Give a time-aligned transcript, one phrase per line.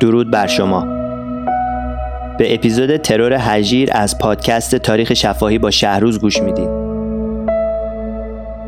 [0.00, 0.80] درود بر شما.
[2.38, 6.68] به اپیزود ترور هجیر از پادکست تاریخ شفاهی با شهروز گوش می‌دید.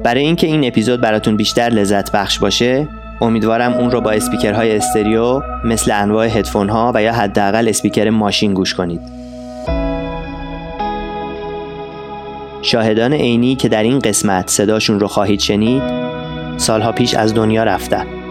[0.03, 2.89] برای اینکه این اپیزود براتون بیشتر لذت بخش باشه
[3.21, 8.55] امیدوارم اون رو با اسپیکرهای استریو مثل انواع هدفون ها و یا حداقل اسپیکر ماشین
[8.55, 9.01] گوش کنید.
[12.63, 15.83] شاهدان عینی که در این قسمت صداشون رو خواهید شنید
[16.57, 18.22] سالها پیش از دنیا رفتن.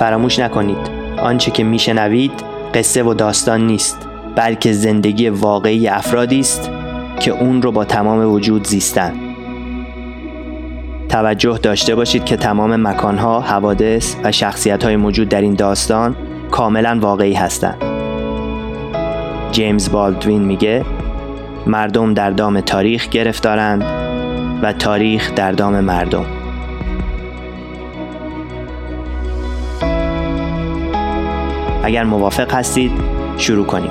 [0.00, 0.90] فراموش نکنید.
[1.18, 2.32] آنچه که میشنوید
[2.74, 6.70] قصه و داستان نیست بلکه زندگی واقعی افرادی است
[7.18, 9.12] که اون رو با تمام وجود زیستن.
[11.08, 16.16] توجه داشته باشید که تمام مکانها، حوادث و شخصیت موجود در این داستان
[16.50, 17.82] کاملا واقعی هستند.
[19.52, 20.84] جیمز بالدوین میگه
[21.66, 23.84] مردم در دام تاریخ گرفتارند
[24.62, 26.39] و تاریخ در دام مردم.
[31.90, 32.92] اگر موافق هستید
[33.38, 33.90] شروع کنیم.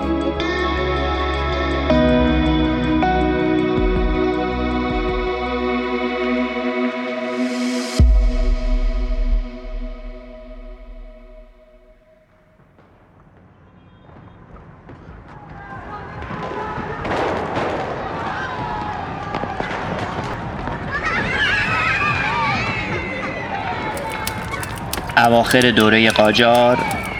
[25.17, 26.77] اواخر دوره قاجار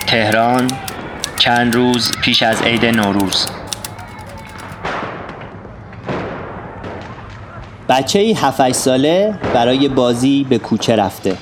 [0.09, 0.67] تهران
[1.39, 3.45] چند روز پیش از عید نوروز.
[7.89, 11.37] بچه ای هفت ساله برای بازی به کوچه رفته.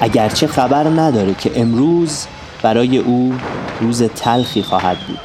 [0.00, 2.26] اگرچه خبر نداره که امروز
[2.62, 3.34] برای او
[3.80, 5.20] روز تلخی خواهد بود.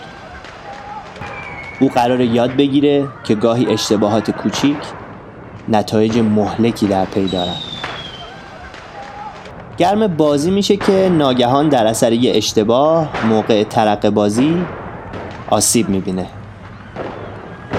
[1.80, 4.78] او قرار یاد بگیره که گاهی اشتباهات کوچیک
[5.70, 7.67] نتایج مهلکی در پی دارند
[9.78, 14.66] گرم بازی میشه که ناگهان در اثر یه اشتباه موقع ترق بازی
[15.50, 16.28] آسیب می‌بینه.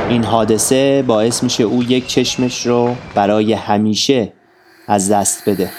[0.08, 4.32] این حادثه باعث میشه او یک چشمش رو برای همیشه
[4.88, 5.70] از دست بده.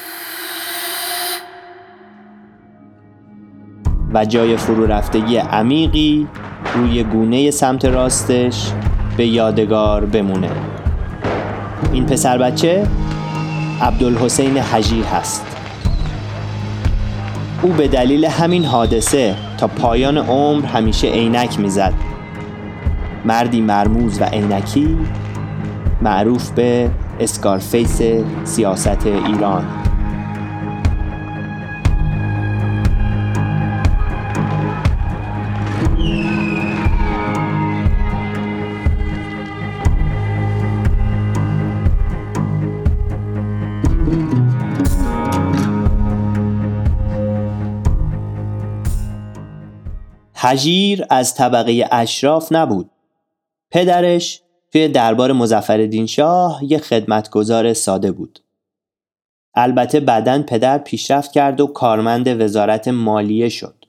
[4.13, 6.27] و جای فرو رفتگی عمیقی
[6.75, 8.71] روی گونه سمت راستش
[9.17, 10.49] به یادگار بمونه.
[11.93, 12.87] این پسر بچه
[13.81, 15.58] عبدالحسین حجیر هست.
[17.61, 21.93] او به دلیل همین حادثه تا پایان عمر همیشه عینک می‌زد.
[23.25, 24.97] مردی مرموز و عینکی
[26.01, 26.89] معروف به
[27.19, 28.01] اسکارفیس
[28.43, 29.78] سیاست ایران.
[50.41, 52.91] هجیر از طبقه اشراف نبود.
[53.71, 54.41] پدرش
[54.71, 58.39] توی دربار مزفر شاه یه خدمتگزار ساده بود.
[59.55, 63.85] البته بعدا پدر پیشرفت کرد و کارمند وزارت مالیه شد.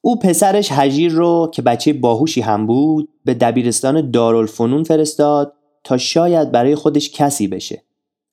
[0.00, 5.54] او پسرش هجیر رو که بچه باهوشی هم بود به دبیرستان دارالفنون فرستاد
[5.84, 7.82] تا شاید برای خودش کسی بشه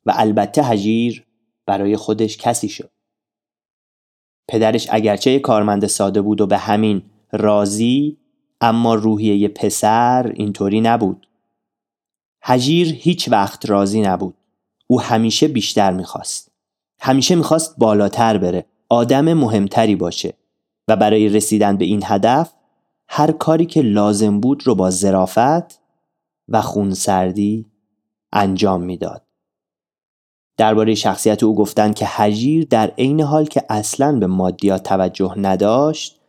[0.06, 1.26] و البته هجیر
[1.66, 2.92] برای خودش کسی شد.
[4.50, 7.02] پدرش اگرچه کارمند ساده بود و به همین
[7.32, 8.18] راضی
[8.62, 11.28] اما روحیه پسر اینطوری نبود.
[12.44, 14.36] هجیر هیچ وقت راضی نبود.
[14.88, 16.52] او همیشه بیشتر می‌خواست.
[17.02, 20.34] همیشه می‌خواست بالاتر بره آدم مهمتری باشه
[20.88, 22.54] و برای رسیدن به این هدف
[23.10, 25.82] هر کاری که لازم بود رو با ظرافت
[26.48, 27.66] و خونسردی
[28.34, 29.29] انجام می‌داد.
[30.60, 36.20] درباره شخصیت او گفتند که هجیر در عین حال که اصلا به مادیات توجه نداشت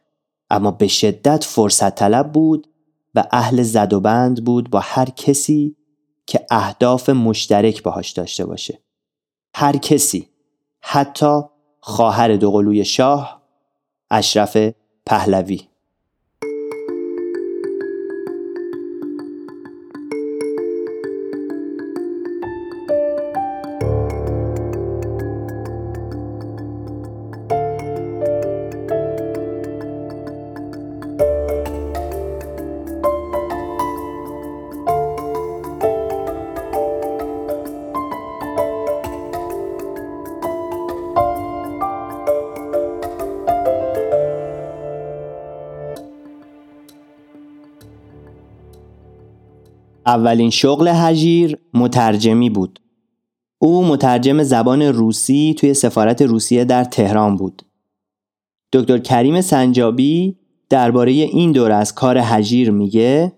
[0.50, 2.66] اما به شدت فرصت طلب بود
[3.14, 5.76] و اهل زد و بند بود با هر کسی
[6.26, 8.78] که اهداف مشترک باهاش داشته باشه.
[9.54, 10.28] هر کسی
[10.80, 11.40] حتی
[11.80, 13.42] خواهر دوقلوی شاه
[14.10, 14.56] اشرف
[15.06, 15.69] پهلوی.
[50.10, 52.80] اولین شغل هجیر مترجمی بود.
[53.58, 57.62] او مترجم زبان روسی توی سفارت روسیه در تهران بود.
[58.72, 60.36] دکتر کریم سنجابی
[60.70, 63.32] درباره این دور از کار هجیر میگه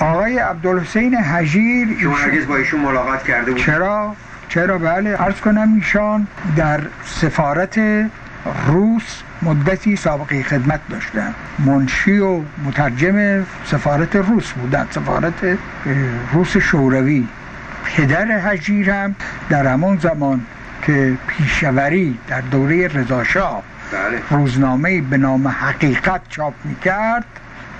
[0.00, 4.14] آقای عبدالحسین هجیر شما هرگز با ایشون ملاقات کرده بود چرا؟
[4.48, 6.26] چرا بله عرض کنم ایشان
[6.56, 7.78] در سفارت
[8.66, 14.86] روس مدتی سابقه خدمت داشتن منشی و مترجم سفارت روس بودن.
[14.90, 15.58] سفارت
[16.32, 17.26] روس شوروی.
[17.84, 19.14] پدر هجیر هم
[19.48, 20.40] در همون زمان
[20.82, 23.62] که پیشوری در دوره رضاشاه
[23.92, 24.22] بله.
[24.30, 27.24] روزنامه به نام حقیقت چاپ می‌کرد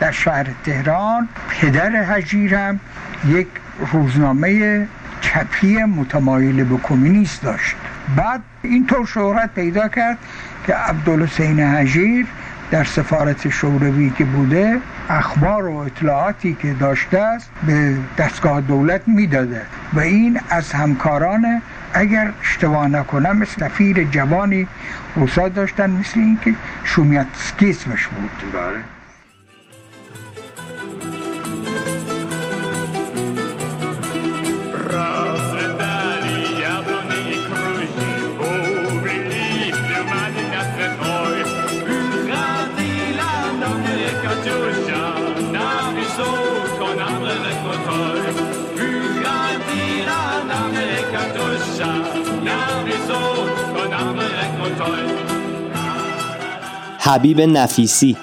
[0.01, 2.81] در شهر تهران پدر هجیر هم
[3.29, 3.47] یک
[3.93, 4.87] روزنامه
[5.21, 7.77] چپی متمایل به کمونیست داشت.
[8.17, 10.19] بعد اینطور شهرت پیدا کرد
[10.67, 12.27] که عبدالحسین هجیر
[12.71, 14.79] در سفارت شوروی که بوده
[15.11, 19.63] اخبار و اطلاعاتی که داشته است به دستگاه دولت می‌داده.
[19.95, 21.63] و این از همکاران
[21.95, 24.69] اگر اشتباه نکنم سفیر جوانی
[25.17, 26.55] روسا داشتن مثل اینکه
[26.85, 28.53] شومیتسکی اسمش بود.
[28.53, 28.96] بله.
[57.07, 58.17] حبیب نفیسی.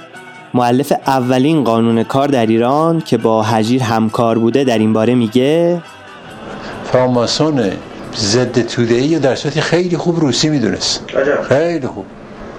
[0.53, 5.81] معلف اولین قانون کار در ایران که با هجیر همکار بوده در این باره میگه
[6.91, 7.71] فراماسون
[8.15, 11.03] ضد توده ای در صورتی خیلی خوب روسی می‌دونست.
[11.49, 12.05] خیلی خوب.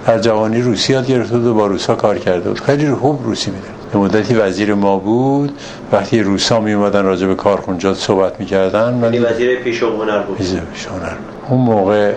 [0.07, 2.59] در جوانی روسی یاد گرفته بود و با روسا کار کرده بود.
[2.59, 3.91] خیلی خوب روسی می‌دونست.
[3.93, 5.51] به مدتی وزیر ما بود.
[5.91, 10.37] وقتی روسا می اومدن راجع به کارخونجات صحبت می‌کردن ولی وزیر پیش و هنر بود.
[10.37, 10.47] پیش
[10.87, 11.13] هنر
[11.49, 12.13] اون موقع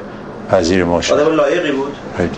[0.52, 1.14] وزیر ما شد.
[1.14, 1.93] آدم لایقی بود.
[2.16, 2.31] خیلی.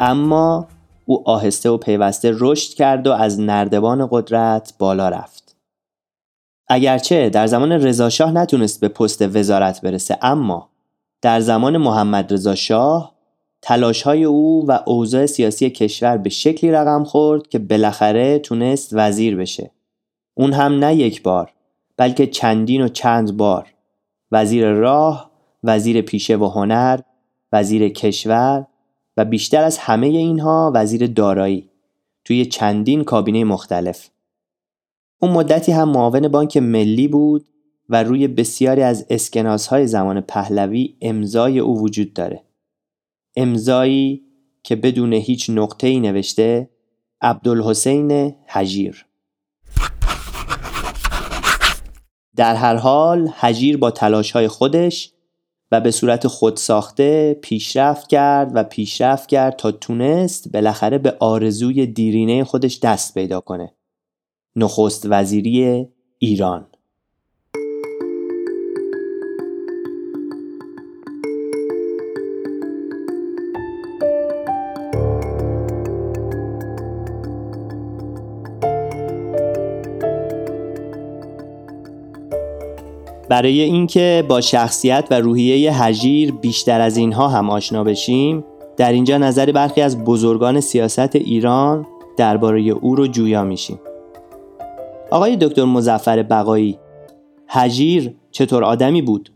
[0.00, 0.68] اما
[1.06, 5.56] او آهسته و پیوسته رشد کرد و از نردبان قدرت بالا رفت.
[6.68, 10.68] اگرچه در زمان رضاشاه نتونست به پست وزارت برسه اما
[11.22, 13.14] در زمان محمد رضا شاه
[13.62, 19.36] تلاش های او و اوضاع سیاسی کشور به شکلی رقم خورد که بالاخره تونست وزیر
[19.36, 19.70] بشه.
[20.34, 21.52] اون هم نه یک بار
[21.96, 23.66] بلکه چندین و چند بار
[24.32, 25.30] وزیر راه،
[25.64, 27.00] وزیر پیشه و هنر،
[27.52, 28.66] وزیر کشور
[29.24, 31.70] بیشتر از همه اینها وزیر دارایی
[32.24, 34.08] توی چندین کابینه مختلف.
[35.22, 37.46] اون مدتی هم معاون بانک ملی بود
[37.88, 42.44] و روی بسیاری از اسکناسهای زمان پهلوی امضای او وجود داره.
[43.36, 44.22] امضایی
[44.62, 46.70] که بدون هیچ نقطه ای نوشته
[47.20, 49.06] عبدالحسین حجیر
[52.36, 55.12] در هر حال حجیر با تلاش های خودش
[55.72, 62.44] و به صورت خودساخته پیشرفت کرد و پیشرفت کرد تا تونست بالاخره به آرزوی دیرینه
[62.44, 63.74] خودش دست پیدا کنه.
[64.56, 65.86] نخست وزیری
[66.18, 66.69] ایران.
[83.30, 88.44] برای اینکه با شخصیت و روحیه هجیر بیشتر از اینها هم آشنا بشیم
[88.76, 93.78] در اینجا نظر برخی از بزرگان سیاست ایران درباره او رو جویا میشیم
[95.10, 96.78] آقای دکتر مزفر بقایی
[97.48, 99.32] هجیر چطور آدمی بود؟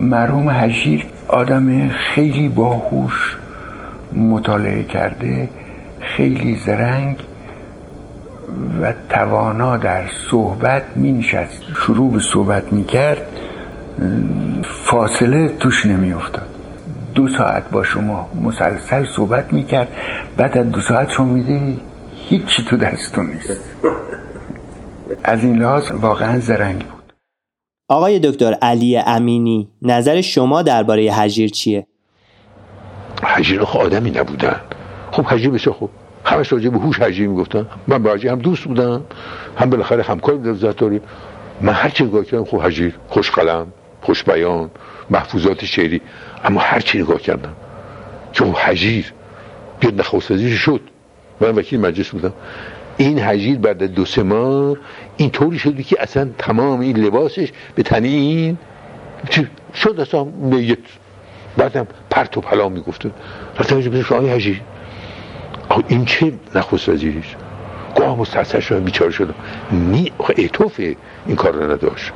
[0.00, 3.36] مرحوم هجیر آدم خیلی باهوش
[4.12, 5.48] مطالعه کرده
[6.00, 7.16] خیلی زرنگ
[8.80, 13.26] و توانا در صحبت می نشست شروع به صحبت می کرد
[14.64, 16.48] فاصله توش نمی افتاد
[17.14, 19.88] دو ساعت با شما مسلسل صحبت می کرد
[20.36, 21.80] بعد از دو ساعت شما می
[22.28, 23.60] هیچی تو دستون نیست.
[25.24, 27.12] از این لحاظ واقعا زرنگ بود.
[27.88, 31.86] آقای دکتر علی امینی نظر شما درباره هجیر چیه؟
[33.22, 34.60] هجیر آدمی نبودن.
[35.10, 35.90] خب هجیر بسیار خوب.
[36.28, 39.04] همش راجع به هوش هجی می‌گفتن من با هم دوست بودم.
[39.56, 41.00] هم بالاخره همکار بودم ذات داریم
[41.60, 43.66] من هر چی نگاه کردم خوب هجیر خوش قلم
[44.02, 44.70] خوشبیان
[45.10, 46.00] محفوظات شعری.
[46.44, 47.52] اما هر چی نگاه کردم
[48.32, 49.12] که حجیر
[49.80, 50.80] بیاد نخواست شد.
[51.40, 52.32] من وکیل مجلس بودم.
[52.96, 54.76] این حجیر بعد دو سه ماه
[55.16, 58.58] این طوری شده که اصلا تمام این لباسش به تنی این
[59.74, 60.78] شد اصلا میت
[61.56, 63.10] بعدم پرت و پلا می‌گفته
[63.58, 64.30] رفتم اینجا آقای
[65.68, 67.36] حجیر این چه نخست وزیریش؟
[67.96, 69.34] گاه مستحصر شدم بیچاره شدم
[69.72, 70.80] نی اعتوف
[71.26, 72.12] این کار رو نداشت.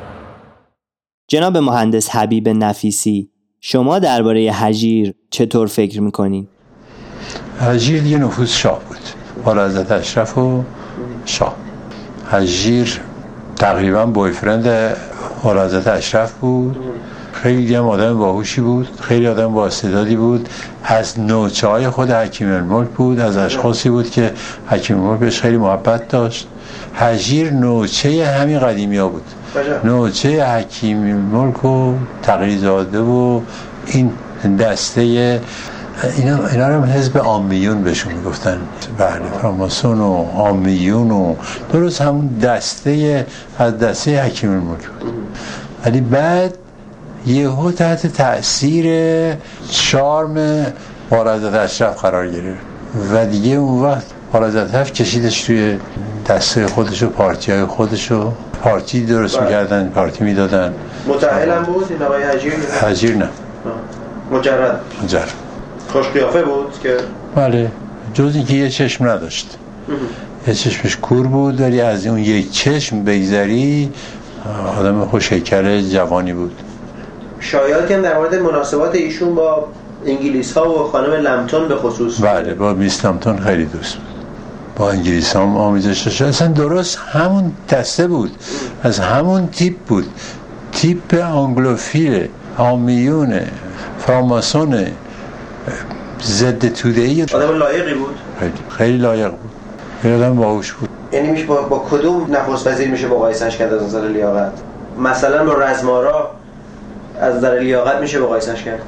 [1.29, 3.31] جناب مهندس حبیب نفیسی
[3.61, 6.49] شما درباره حجیر چطور فکر می‌کنین؟
[7.61, 8.99] حجیر یه نفوذ شاه بود.
[9.45, 10.65] بالا حضرت اشرف و
[11.25, 11.57] شاه.
[12.31, 13.01] حجیر
[13.57, 14.97] تقریبا بویفرند
[15.45, 16.77] بالا حضرت اشرف بود.
[17.33, 20.49] خیلی هم آدم باهوشی بود خیلی آدم با استعدادی بود.
[20.85, 24.33] از نوچه های خود حکیم الملک بود از اشخاصی بود که
[24.67, 26.49] حکیم الملک بهش خیلی محبت داشت.
[26.95, 29.25] حجیر نوچه همین قدیمی ها بود
[29.85, 33.41] نوچه حکیم الملک و تقریزاده و
[33.87, 34.13] این
[34.59, 35.41] دسته
[36.17, 38.59] اینا, اینا رو حزب آمیون بهشون می‌گفتن.
[38.99, 41.35] بله فراماسون و آمیون و
[41.73, 43.27] درست همون دسته
[43.59, 45.13] از دسته حکیم الملک بود.
[45.85, 46.59] ولی بعد
[47.27, 48.87] یهو تحت تاثیر
[49.71, 50.67] شارم
[51.11, 52.61] بارزت اشرف قرار گرفت.
[53.13, 55.79] و دیگه اون وقت بارزت اشرف کشیدش توی
[56.29, 59.45] دسته خودش و پارتی های خودش و پارتی درست بله.
[59.45, 60.75] می‌کردن پارتی می‌دادن.
[61.07, 62.53] متعهل هم بود؟ این آقای حجیر؟
[62.83, 63.29] حجیر نه.
[64.33, 64.81] مجرد.
[65.05, 65.33] مجرد.
[65.89, 66.97] خوش قیافه بود که؟
[67.35, 67.71] بله.
[68.15, 69.59] جز اینکه یه چشم نداشت.
[70.47, 73.93] یه چشمش کور بود ولی از اون یک چشم بگذری
[74.79, 76.53] آدم خوش جوانی بود.
[77.43, 79.69] شایعاتی هم در مورد مناسبات ایشون با
[80.07, 82.21] انگلیس ها و خانم لمتون به خصوص.
[82.21, 84.05] بله با Miss لمتون خیلی دوست بود.
[84.77, 86.23] با انگلیس ها آمیزش داشت.
[86.23, 88.31] اصلا درست همون دسته بود.
[88.83, 90.07] از همون تیپ بود.
[90.73, 93.41] تیپ آنگلوفیل آمیون
[93.99, 94.87] فراماسون
[96.23, 99.51] ضد توده ای آدم لایقی بود؟ خیلی, خیلی لایق بود.
[100.03, 100.89] خیلی آدم باهوش بود.
[101.13, 104.53] یعنی میشه با, با کدوم نخست وزیر میشه با قایسش کرد از نظر لیاقت؟
[104.99, 106.31] مثلا با رزمارا
[107.21, 108.83] از نظر لیاقت میشه با قایسش کرد.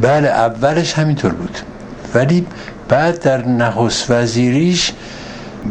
[0.00, 1.58] بله اولش همینطور بود.
[2.14, 2.46] ولی
[2.88, 4.92] بعد در نخست وزیریش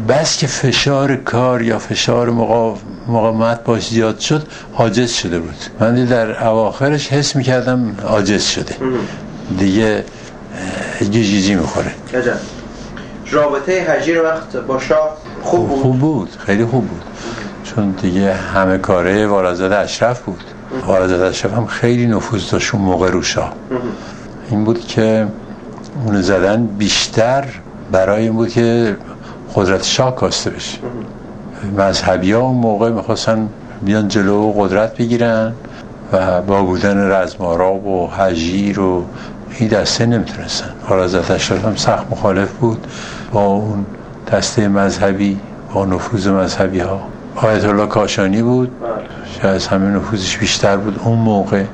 [0.08, 2.30] بس که فشار کار یا فشار
[3.08, 5.56] مقاومت باش زیاد شد عاجز شده بود.
[5.80, 8.76] من در اواخرش حس می‌کردم عاجز شده.
[9.58, 10.04] دیگه
[11.10, 11.90] جیجی می‌خوره.
[13.30, 17.02] رابطه حجیر وقت با شاه خوب بود خوب بود؟ خیلی خوب بود.
[17.64, 20.44] چون دیگه همه کاره وارزاد اشرف بود.
[20.86, 23.52] وارزاد اشرف هم خیلی نفوذ داشت اون موقع رو شاه
[24.50, 25.26] این بود که
[26.06, 27.44] اون زدن بیشتر
[27.92, 28.96] برای این بود که
[29.54, 30.78] قدرت شاه کاسته بشه.
[31.78, 33.48] مذهبی ها اون موقع می‌خواستن
[33.82, 35.52] بیان جلو و قدرت بگیرن
[36.12, 39.04] و با بودن رزمارا و حجیر و
[39.58, 40.70] این دسته نمی‌تونستن.
[40.88, 42.86] حرازت اشراف هم سخت مخالف بود
[43.32, 43.86] با اون
[44.32, 45.38] دسته مذهبی
[45.74, 47.00] با نفوذ مذهبی ها.
[47.36, 48.70] آیت الله کاشانی بود
[49.42, 51.00] شاید همه نفوذش بیشتر بود.
[51.04, 51.64] اون موقع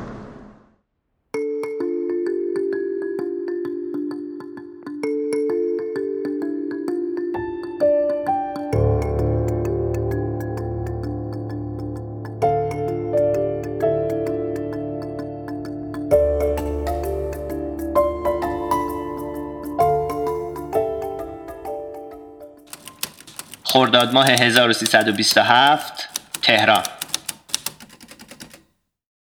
[23.73, 26.09] خرداد ماه 1327
[26.43, 26.83] تهران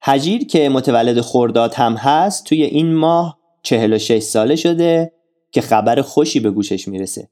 [0.04, 5.12] حجیر که متولد خرداد هم هست توی این ماه 46 ساله شده
[5.52, 7.28] که خبر خوشی به گوشش می‌رسه.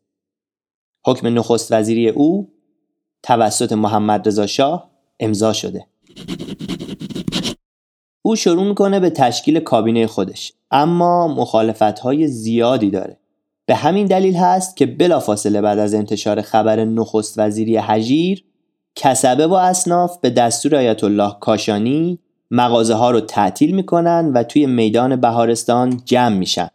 [1.04, 2.52] حکم نخست وزیری او
[3.22, 4.90] توسط محمد رضا شاه
[5.20, 5.86] امضا شده.
[8.22, 13.21] او شروع می‌کنه به تشکیل کابینه خودش اما مخالفت های زیادی داره.
[13.66, 18.44] به همین دلیل هست که بلافاصله بعد از انتشار خبر نخست وزیری حجیر
[18.96, 22.18] کسبه و اصناف به دستور آیت الله کاشانی
[22.50, 26.68] مغازه ها رو تعطیل می‌کنن و توی میدان بهارستان جمع میشن.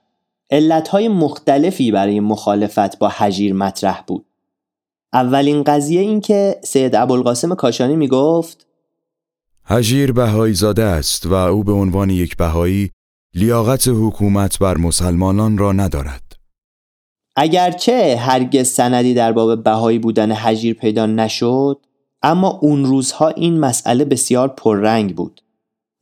[0.49, 4.25] علت های مختلفی برای مخالفت با حجیر مطرح بود.
[5.13, 8.67] اولین قضیه این که سید ابوالقاسم کاشانی می‌گفت
[9.65, 12.91] حجیر بهایی زاده است و او به عنوان یک بهایی
[13.35, 16.26] لیاقت حکومت بر مسلمانان را ندارد.
[17.39, 21.79] اگرچه هرگز سندی در باب بهایی بودن حجیر پیدا نشد
[22.21, 25.41] اما اون روزها این مسئله بسیار پررنگ بود.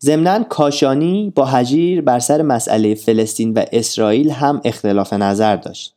[0.01, 5.95] ضمنا کاشانی با حجیر بر سر مسئله فلسطین و اسرائیل هم اختلاف نظر داشت.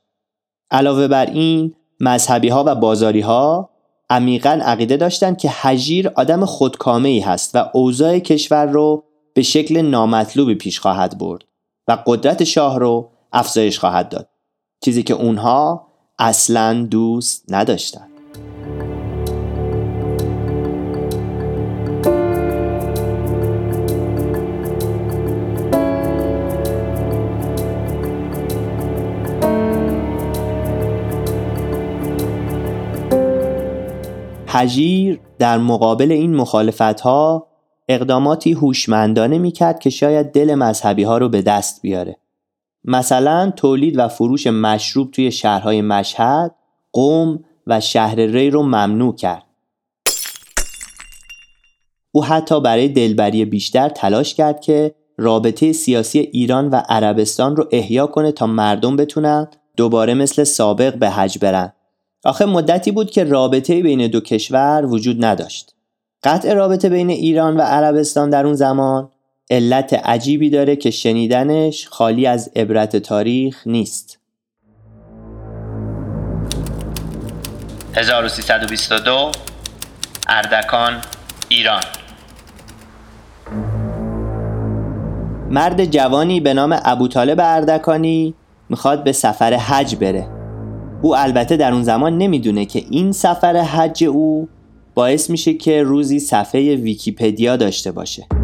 [0.71, 3.71] علاوه بر این مذهبی ها و بازاری ها
[4.11, 9.05] عمیقا عقیده داشتند که حجیر آدم خودکامه ای هست و اوضاع کشور رو
[9.35, 11.45] به شکل نامطلوبی پیش خواهد برد
[11.89, 14.29] و قدرت شاه رو افزایش خواهد داد.
[14.81, 15.87] چیزی که اونها
[16.19, 18.09] اصلا دوست نداشتند
[34.49, 37.47] هجیر در مقابل این مخالفت ها
[37.89, 42.17] اقداماتی هوشمندانه می‌کرد که شاید دل مذهبی ها رو به دست بیاره.
[42.89, 46.55] مثلا تولید و فروش مشروب توی شهرهای مشهد،
[46.93, 49.45] قوم و شهر ری رو ممنوع کرد.
[52.13, 58.07] او حتی برای دلبری بیشتر تلاش کرد که رابطه سیاسی ایران و عربستان رو احیا
[58.07, 61.73] کنه تا مردم بتونن دوباره مثل سابق به حج برن.
[62.25, 65.75] آخه مدتی بود که رابطه بین دو کشور وجود نداشت.
[66.23, 69.11] قطع رابطه بین ایران و عربستان در اون زمان
[69.51, 74.19] علت عجیبی داره که شنیدنش خالی از عبرت تاریخ نیست.
[77.95, 79.33] 1322
[80.27, 80.93] اردکان
[81.49, 81.83] ایران.
[85.51, 88.35] مرد جوانی به نام ابوطالب اردکانی
[88.69, 90.29] می‌خواد به سفر حج بره.
[91.03, 94.49] او البته در اون زمان نمی‌دونه که این سفر حج او
[94.95, 98.38] باعث میشه که روزی صفحه ویکیپدیا داشته باشه.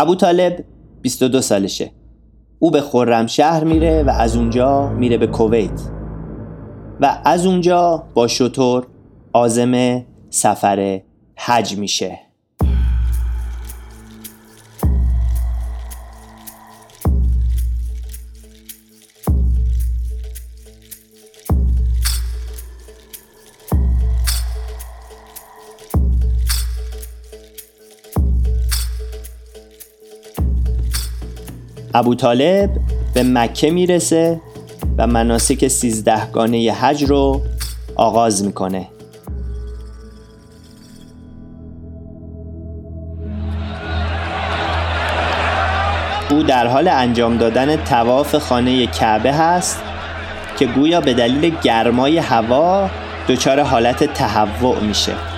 [0.00, 0.64] ابو طالب
[1.02, 1.90] 22 سالشه.
[2.58, 5.80] او به خرمشهر میره و از اونجا میره به کویت.
[7.00, 8.86] و از اونجا با شطور
[9.32, 11.00] آزم سفر
[11.36, 12.18] حج میشه.
[31.94, 32.70] ابو طالب
[33.14, 34.40] به مکه می‌رسه
[34.98, 37.40] و مناسک سیزدهگانه حج رو
[37.96, 38.86] آغاز می‌کنه.
[46.30, 49.82] او در حال انجام دادن تواف خانه کعبه هست
[50.58, 52.90] که گویا به دلیل گرمای هوا
[53.28, 55.29] دچار حالت تهوع میشه.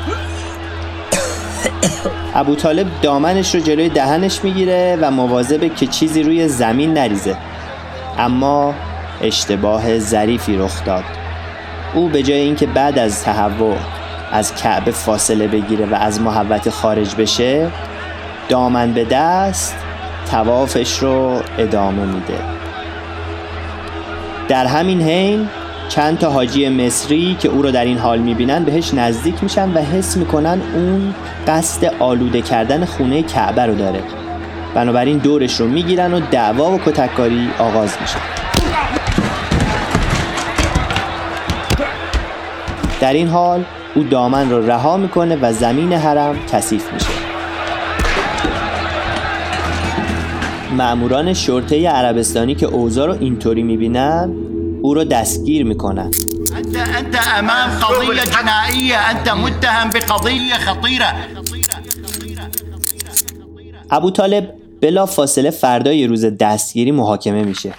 [2.35, 7.37] ابو طالب دامنش رو جلوی دهنش می‌گیره و مواظبه که چیزی روی زمین نریزه.
[8.19, 8.75] اما
[9.23, 11.05] اشتباه ظریفی رخ داد.
[11.95, 13.77] او به جای اینکه بعد از تهوع
[14.33, 17.71] از کعبه فاصله بگیره و از محوت خارج بشه
[18.49, 19.77] دامن به دست
[20.31, 22.39] توافش رو ادامه میده.
[24.49, 25.49] در همین حین
[25.89, 29.79] چند تا حاجی مصری که او رو در این حال می‌بینن بهش نزدیک میشن و
[29.79, 31.15] حس می‌کنن اون
[31.47, 34.01] قصد آلوده کردن خونه کعبه رو داره.
[34.75, 38.17] بنابراین دورش رو می‌گیرن و دعوا و کتککاری آغاز میشه.
[43.01, 43.65] در این حال
[43.95, 47.07] او دامن رو رها می‌کنه و زمین حرم کثیف میشه.
[50.77, 54.33] معموران شرطه عربستانی که اوضاع رو اینطوری می‌بینن
[54.83, 56.11] او را دستگیر می‌کنن.
[56.57, 58.99] انت انت امام قضیه جنائیه.
[58.99, 61.15] انت متهم بقضیه خطیره.
[63.91, 67.75] ابو طالب بلا فاصله فردای روز دستگیری محاکمه میشه.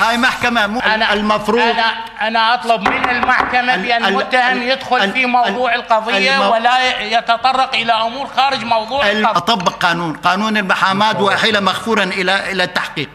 [0.00, 1.88] هاي محكمة مو أنا المفروض أنا
[2.28, 8.64] أنا أطلب من المحكمة بأن المتهم يدخل في موضوع القضية ولا يتطرق إلى أمور خارج
[8.64, 9.36] موضوع القضية.
[9.36, 13.08] أطبق قانون قانون المحاماة وأحيل مغفورا إلى إلى التحقيق.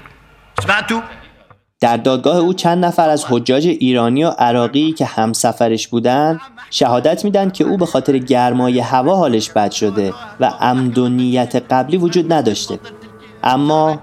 [0.64, 1.02] سمعتوا؟
[1.82, 7.50] در دادگاه او چند نفر از حجاج ایرانی و عراقی که همسفرش بودند شهادت میدن
[7.50, 12.34] که او به خاطر گرمای هوا حالش بد شده و عمد و نیت قبلی وجود
[12.34, 12.80] نداشته.
[13.44, 14.02] اما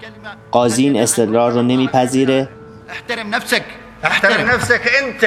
[0.51, 2.49] قاضی این استدلال رو نمیپذیره.
[2.91, 3.65] احترم نفسك.
[4.05, 5.25] احترم نفسك انت.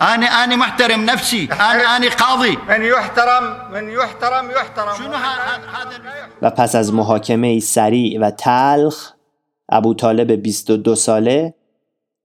[0.00, 1.48] انا انا محترم نفسي.
[1.52, 2.58] انا انا قاضي.
[2.68, 4.94] من يحترم من يحترم يحترم.
[4.98, 5.60] شنو هذا؟
[6.42, 9.12] و پس از محاکمه سریع و تلخ
[9.68, 11.54] ابو طالب 22 ساله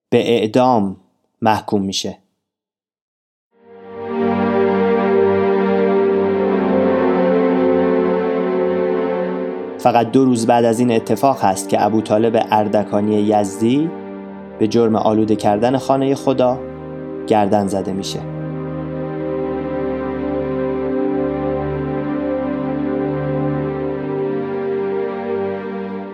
[0.10, 0.98] به اعدام
[1.42, 2.18] محکوم میشه.
[9.80, 13.90] فقط دو روز بعد از این اتفاق هست که ابو طالب اردکانی یزدی
[14.60, 16.60] به جرم آلوده کردن خانه خدا
[17.28, 18.20] گردن زده میشه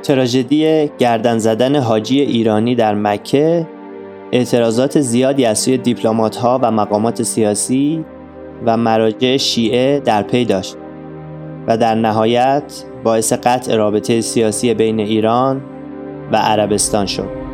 [0.04, 3.68] تراژدی گردن زدن حاجی ایرانی در مکه
[4.32, 8.06] اعتراضات زیادی از سوی دیپلمات ها و مقامات سیاسی
[8.66, 10.78] و مراجع شیعه در پی داشت
[11.68, 15.62] و در نهایت باعث قطع رابطه سیاسی بین ایران
[16.32, 17.45] و عربستان شد.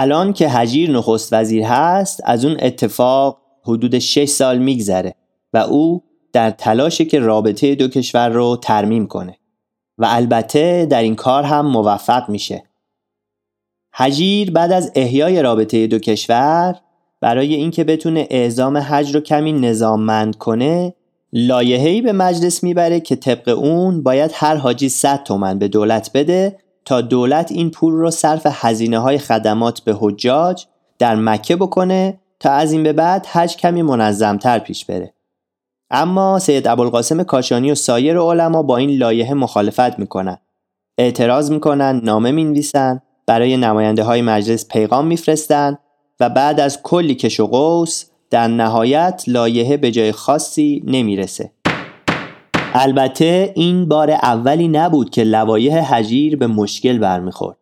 [0.00, 5.14] الان که هجیر نخست وزیر هست از اون اتفاق حدود 6 سال میگذره
[5.52, 9.36] و او در تلاشه که رابطه دو کشور رو ترمیم کنه
[9.98, 12.62] و البته در این کار هم موفق میشه.
[13.92, 16.76] هجیر بعد از احیای رابطه دو کشور
[17.20, 20.94] برای اینکه بتونه اعزام حج رو کمی نظاممند کنه
[21.32, 26.58] لایحه‌ای به مجلس می‌بره که طبق اون باید هر حاجی 100 تومن به دولت بده
[26.88, 30.64] تا دولت این پول رو صرف هزینه های خدمات به حجاج
[30.98, 35.14] در مکه بکنه تا از این به بعد حج کمی منظمتر پیش بره.
[35.90, 40.38] اما سید ابوالقاسم کاشانی و سایر علما با این لایحه مخالفت می‌کنن.
[40.98, 45.78] اعتراض می‌کنن، نامه می‌نویسن، برای نماینده های مجلس پیغام میفرستن
[46.20, 51.52] و بعد از کلی کش و قوس در نهایت لایحه به جای خاصی نمی‌رسه.
[52.80, 57.56] البته این بار اولی نبود که لوایح هجیر به مشکل برمیخورد.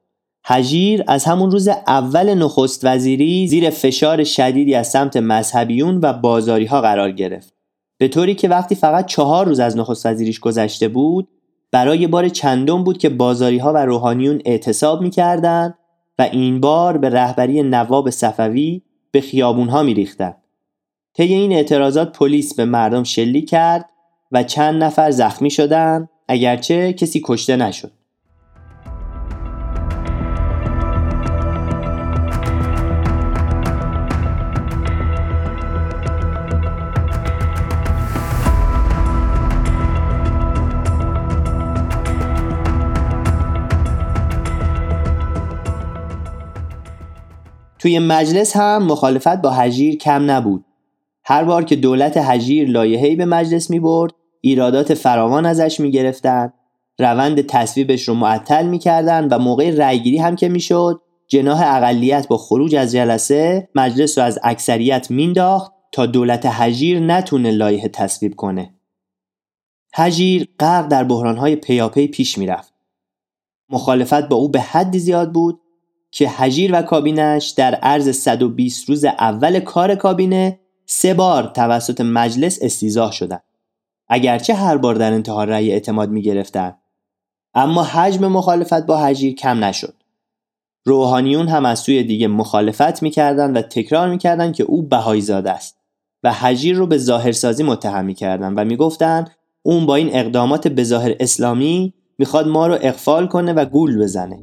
[0.44, 6.66] هجیر از همون روز اول نخست وزیری زیر فشار شدیدی از سمت مذهبیون و بازاری
[6.66, 7.54] ها قرار گرفت.
[7.98, 11.28] به طوری که وقتی فقط چهار روز از نخست وزیریش گذشته بود
[11.70, 15.74] برای بار چندم بود که بازاری ها و روحانیون اعتصاب می‌کردند
[16.18, 20.36] و این بار به رهبری نواب صفوی به خیابون ها میریختند.
[21.14, 23.90] طی این اعتراضات پلیس به مردم شلیک کرد
[24.32, 27.92] و چند نفر زخمی شدن اگرچه کسی کشته نشد.
[47.78, 50.64] توی مجلس هم مخالفت با هجیر کم نبود.
[51.24, 56.52] هر بار که دولت هجیر لایحه‌ای به مجلس می برد ایرادات فراوان ازش می گرفتن
[56.98, 62.74] روند تصویبش رو معطل می‌کردن و موقع رأیگیری هم که می‌شد جناح اقلیت با خروج
[62.74, 68.74] از جلسه مجلس رو از اکثریت مینداخت تا دولت هجیر نتونه لایحه تصویب کنه.
[69.94, 72.74] هجیر غرق در بحرانهای پیاپی پیش می‌رفت.
[73.70, 75.60] مخالفت با او به حدی زیاد بود
[76.10, 82.58] که هجیر و کابینش در عرض 120 روز اول کار کابینه سه بار توسط مجلس
[82.62, 83.42] استیزاه شدند.
[84.08, 86.74] اگرچه هر بار در انتها رأی اعتماد می گرفتن.
[87.54, 89.94] اما حجم مخالفت با هجیر کم نشد.
[90.84, 95.76] روحانیون هم از سوی دیگه مخالفت می‌کردند و تکرار می‌کردند که او بهایی زاده است
[96.22, 99.30] و هجیر رو به ظاهرسازی متهم می‌کردند و می‌گفتند
[99.62, 104.42] اون با این اقدامات به ظاهر اسلامی می‌خواد ما رو اقفال کنه و گول بزنه.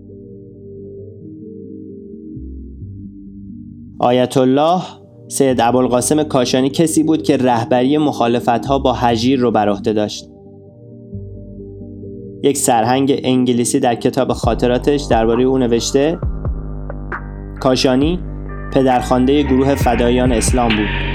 [3.99, 4.81] آیت الله
[5.27, 10.29] سید ابوالقاسم کاشانی کسی بود که رهبری مخالفت ها با هجیر رو بر عهده داشت.
[12.43, 16.19] یک سرهنگ انگلیسی در کتاب خاطراتش درباره او نوشته
[17.59, 18.19] کاشانی
[18.73, 21.12] پدرخوانده گروه فدایان اسلام بود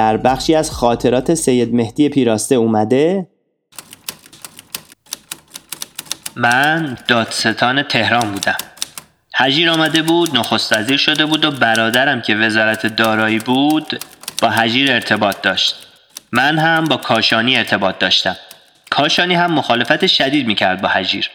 [0.00, 3.26] در بخشی از خاطرات سید مهدی پیراسته اومده؟
[6.36, 8.56] من دادستان تهران بودم.
[9.34, 14.04] هجیر آمده بود نخست وزیر شده بود و برادرم که وزارت دارایی بود
[14.42, 15.86] با هجیر ارتباط داشت.
[16.32, 18.36] من هم با کاشانی ارتباط داشتم.
[18.90, 21.30] کاشانی هم مخالفت شدید می‌کرد با هجیر.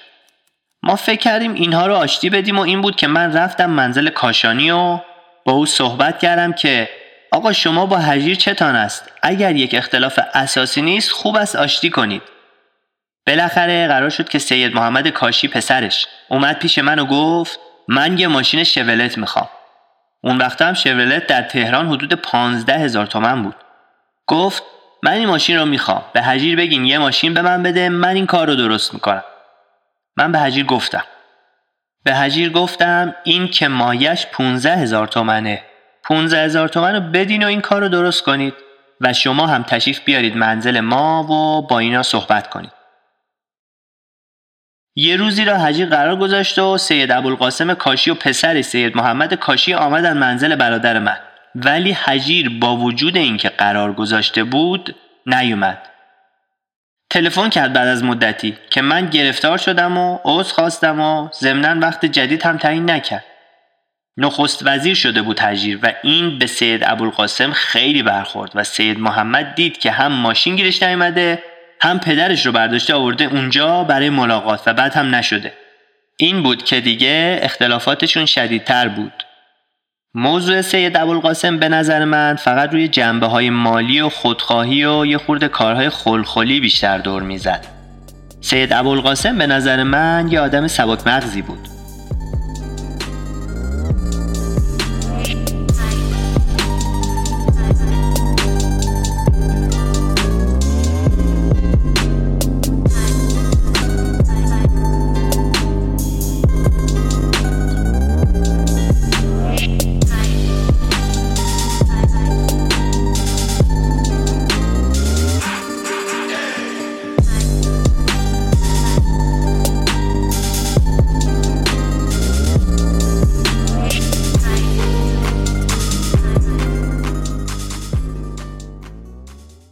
[0.84, 4.72] ما فکر کردیم اینها رو آشتی بدیم و این بود که من رفتم منزل کاشانی
[4.72, 5.00] و
[5.46, 6.90] با او صحبت کردم که
[7.36, 12.22] آقا شما با هجیر چتان است؟ اگر یک اختلاف اساسی نیست خوب است آشتی کنید.
[13.28, 16.08] بالاخره قرار شد که سید محمد کاشی پسرش.
[16.30, 19.50] اومد پیش من و گفت من یه ماشین شولت می‌خوام.
[20.24, 23.56] اون وقت هم شولت در تهران حدود پانزده هزار تومن بود.
[24.28, 24.64] گفت
[25.04, 26.06] من این ماشین رو می‌خوام.
[26.14, 29.24] به هجیر بگین یه ماشین به من بده من این کار رو درست می‌کنم.
[30.18, 31.04] من به هجیر گفتم.
[32.04, 35.64] به هجیر گفتم این که مایش 15 هزار تومنه.
[36.06, 38.54] 15 هزار تومن رو بدین و این کار رو درست کنید
[39.02, 42.72] و شما هم تشریف بیارید منزل ما و با اینا صحبت کنید.
[44.96, 49.74] یه روزی را حجیر قرار گذاشت و سید ابوالقاسم کاشی و پسر سید محمد کاشی
[49.74, 51.18] آمدن منزل برادر من.
[51.56, 55.90] ولی حجیر با وجود اینکه قرار گذاشته بود نیومد.
[57.10, 62.06] تلفن کرد بعد از مدتی که من گرفتار شدم و عذر خواستم و ضمنا وقت
[62.06, 63.26] جدید هم تعیین نکرد.
[64.18, 69.56] نخست وزیر شده بود تجیر و این به سید ابوالقاسم خیلی برخورد و سید محمد
[69.56, 71.44] دید که هم ماشین گیرش نیومده
[71.82, 75.54] هم پدرش رو برداشته آورده اونجا برای ملاقات و بعد هم نشده.
[76.18, 79.14] این بود که دیگه اختلافاتشون شدیدتر بود.
[80.14, 85.18] موضوع سید ابوالقاسم به نظر من فقط روی جنبه های مالی و خودخواهی و یه
[85.18, 87.66] خورده کارهای خلخلی بیشتر دور می‌زد.
[88.42, 91.75] سید ابوالقاسم به نظر من یه آدم سبک مغزی بود.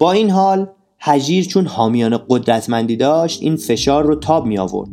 [0.03, 0.67] با این حال
[0.99, 4.89] هجیر چون حامیان قدرتمندی داشت این فشار رو تاب می آورد.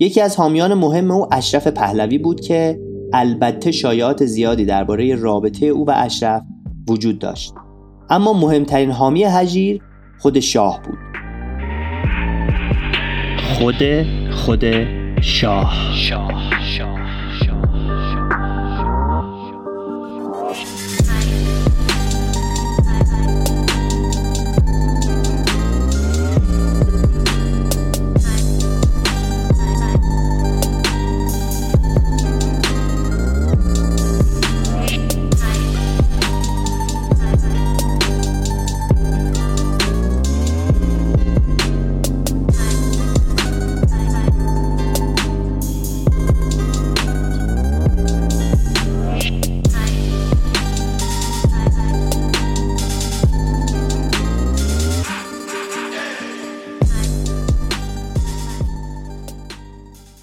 [0.00, 2.80] یکی از حامیان مهم او اشرف پهلوی بود که
[3.12, 6.42] البته شایعات زیادی درباره رابطه او و اشرف
[6.88, 7.54] وجود داشت.
[8.10, 9.82] اما مهمترین حامی هجیر
[10.18, 10.98] خود شاه بود.
[13.58, 14.64] خود خود
[15.20, 15.74] شاه.
[15.94, 17.01] شاه شاه.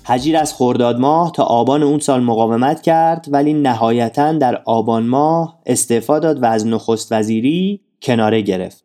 [0.10, 5.60] هجیر از خرداد ماه تا آبان اون سال مقاومت کرد ولی نهایتا در آبان ماه
[5.66, 8.84] استعفا داد و از نخست وزیری کناره گرفت.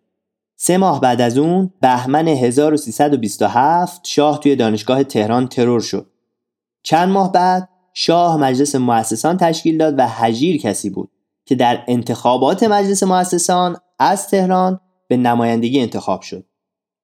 [0.57, 6.11] سه ماه بعد از اون بهمن 1327 شاه توی دانشگاه تهران ترور شد.
[6.83, 11.11] چند ماه بعد شاه مجلس مؤسسان تشکیل داد و هجیر کسی بود
[11.45, 16.45] که در انتخابات مجلس مؤسسان از تهران به نمایندگی انتخاب شد.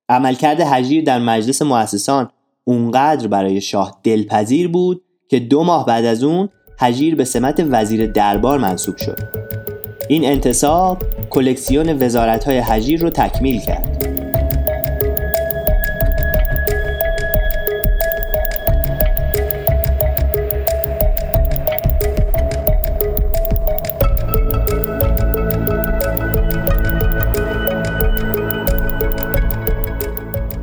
[0.08, 2.30] عملکرد هجیر در مجلس مؤسسان
[2.70, 8.06] اونقدر برای شاه دلپذیر بود که دو ماه بعد از اون هجیر به سمت وزیر
[8.06, 9.18] دربار منصوب شد.
[10.08, 14.06] این انتصاب کلکسیون وزارت های هجیر رو تکمیل کرد.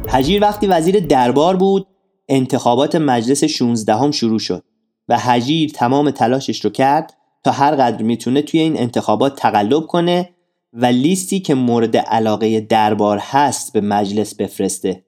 [0.09, 1.87] هجیر وقتی وزیر دربار بود
[2.29, 4.63] انتخابات مجلس 16 هم شروع شد
[5.09, 7.13] و هجیر تمام تلاشش رو کرد
[7.43, 10.29] تا هر قدر می‌تونه توی این انتخابات تقلب کنه
[10.73, 15.05] و لیستی که مورد علاقه دربار هست به مجلس بفرسته.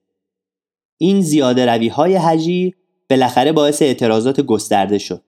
[0.97, 2.75] این زیاده روی های هجیر
[3.09, 5.23] بالاخره باعث اعتراضات گسترده شد.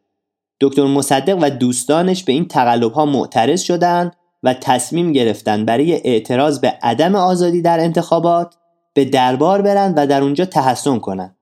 [0.61, 6.59] دکتر مصدق و دوستانش به این تقلب ها معترض شدند و تصمیم گرفتن برای اعتراض
[6.59, 8.55] به عدم آزادی در انتخابات
[8.93, 11.35] به دربار برن و در اونجا تحسن کنن.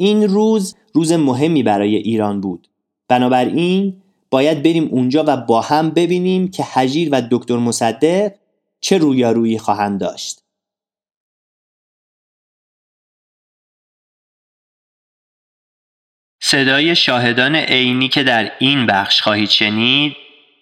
[0.00, 2.68] این روز روز مهمی برای ایران بود.
[3.08, 8.32] بنابراین باید بریم اونجا و با هم ببینیم که حجیر و دکتر مصدق
[8.80, 10.42] چه رویارویی خواهند داشت.
[16.42, 20.16] صدای شاهدان عینی که در این بخش خواهید شنید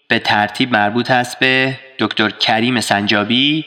[0.09, 3.65] به ترتیب مربوط است به دکتر کریم سنجابی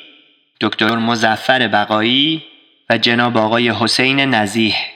[0.61, 2.43] دکتر مزفر بقایی
[2.89, 4.90] و جناب آقای حسین نزیه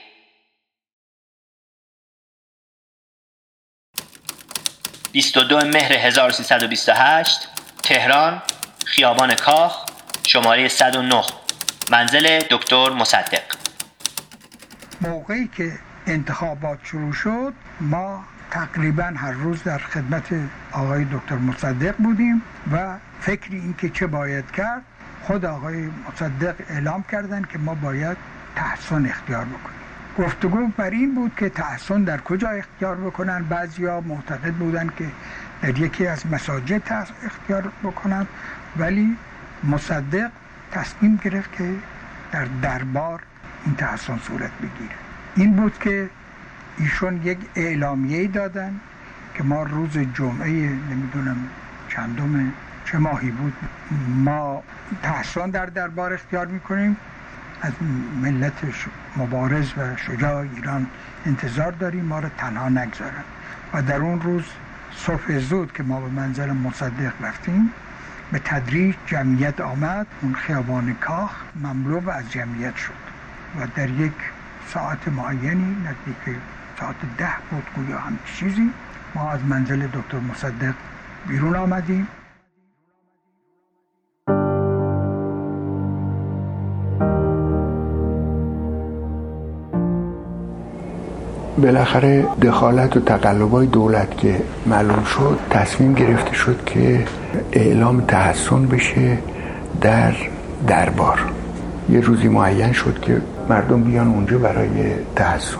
[5.16, 7.48] 22 مهر 1328
[7.82, 8.42] تهران
[8.86, 9.84] خیابان کاخ
[10.26, 11.22] شماره 109
[11.90, 13.42] منزل دکتر مصدق.
[15.00, 15.72] موقعی که
[16.06, 20.24] انتخابات شروع شد ما تقریبا هر روز در خدمت
[20.72, 24.82] آقای دکتر مصدق بودیم و فکری اینکه چه باید کرد
[25.26, 28.16] خود آقای مصدق اعلام کردن که ما باید
[28.56, 29.85] تحسن اختیار بکنیم.
[30.18, 35.04] گفتگو بر این بود که تحسن در کجا اختیار بکنن بعضیا معتقد بودن که
[35.62, 36.82] در یکی از مساجد
[37.24, 38.26] اختیار بکنن
[38.76, 39.16] ولی
[39.64, 40.30] مصدق
[40.72, 41.74] تصمیم گرفت که
[42.32, 43.22] در دربار
[43.64, 44.94] این تحسن صورت بگیره.
[45.36, 46.10] این بود که
[46.78, 48.80] ایشون یک اعلامیه دادن
[49.34, 50.50] که ما روز جمعه
[50.90, 51.36] نمی‌دونم
[51.88, 52.52] چندم
[52.84, 53.52] چه ماهی بود
[54.08, 54.62] ما
[55.02, 56.96] تحسن در دربار اختیار می‌کنیم.
[57.66, 57.72] از
[58.22, 58.52] ملت
[59.16, 60.86] مبارز و شجاع ایران
[61.26, 63.24] انتظار داریم ما رو تنها نگذارن.
[63.74, 64.44] و در اون روز
[64.96, 67.70] صبح زود که ما به منزل مصدق رفتیم
[68.32, 71.30] به تدریج جمعیت آمد اون خیابان کاخ
[71.62, 72.92] مملو از جمعیت شد.
[73.60, 74.12] و در یک
[74.68, 76.36] ساعت معینی نزدیک
[76.80, 78.70] ساعت ده بود گویا هم چیزی
[79.14, 80.74] ما از منزل دکتر مصدق
[81.28, 82.06] بیرون آمدیم.
[91.58, 97.04] بالاخره دخالت و تقلبای دولت که معلوم شد تصمیم گرفته شد که
[97.52, 99.18] اعلام تحسن بشه
[99.80, 100.14] در
[100.66, 101.20] دربار.
[101.88, 104.68] یه روزی معین شد که مردم بیان اونجا برای
[105.16, 105.56] تحسن.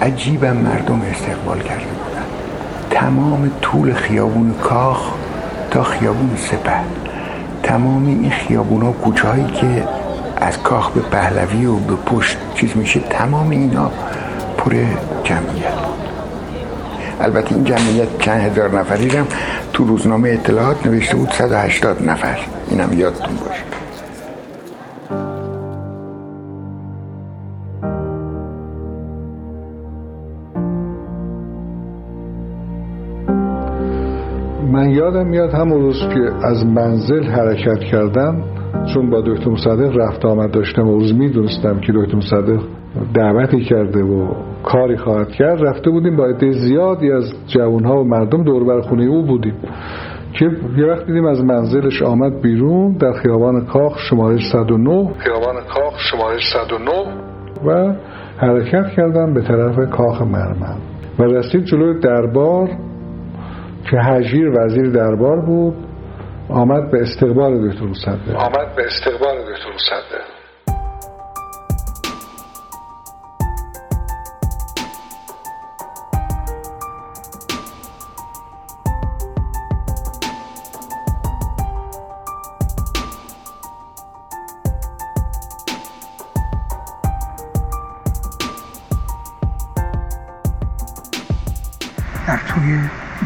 [0.00, 2.24] عجیبا مردم استقبال کرده بودن.
[2.90, 5.12] تمام طول خیابون کاخ
[5.70, 6.80] تا خیابون سپه.
[7.62, 8.94] تمام این خیابون ها
[9.60, 9.84] که
[10.40, 13.90] از کاخ به پهلوی و به پشت چیز میشه تمام اینا
[14.58, 14.70] پر
[15.24, 15.74] جمعیت.
[17.20, 19.26] البته این جمعیت چند هزار نفری هم
[19.72, 22.38] تو روزنامه اطلاعات نوشته بود 180 نفر.
[22.70, 23.62] اینم یادتون باشه.
[34.72, 38.59] من یادم میاد همون روز که از منزل حرکت کردم
[38.94, 42.60] چون با دکتر مصدق رفت آمد داشتم و روز می‌دونستم که دکتر مصدق
[43.14, 44.28] دعوتی کرده و
[44.62, 49.04] کاری خواهد کرد رفته بودیم با عده زیادی از جوانها و مردم دور بر خونه
[49.04, 49.54] او بودیم.
[50.32, 56.00] که یه وقت دیدیم از منزلش آمد بیرون در خیابان کاخ شماره 109 خیابان کاخ
[56.00, 56.90] شماره 109
[57.66, 57.94] و
[58.36, 60.76] حرکت کردن به طرف کاخ مرمر.
[61.18, 62.68] و رسید جلوی دربار
[63.90, 65.74] که حجیر وزیر دربار بود.
[66.52, 68.36] آمد به استقبال دکتر مصدق.
[68.36, 70.24] آمد به استقبال دکتر مصدق.
[92.26, 92.78] در توی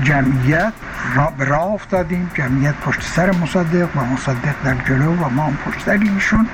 [0.04, 0.83] جمعیت
[1.14, 5.84] به راه افتادیم جمعیت پشت سر مصدق و مصدق در جلو و ما هم پشت
[5.84, 6.48] سر ایشون.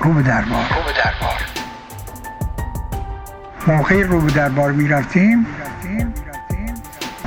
[0.00, 0.60] رو به دربار.
[0.60, 1.40] رو به دربار.
[3.66, 5.46] موقعی رو به دربار می رفتیم.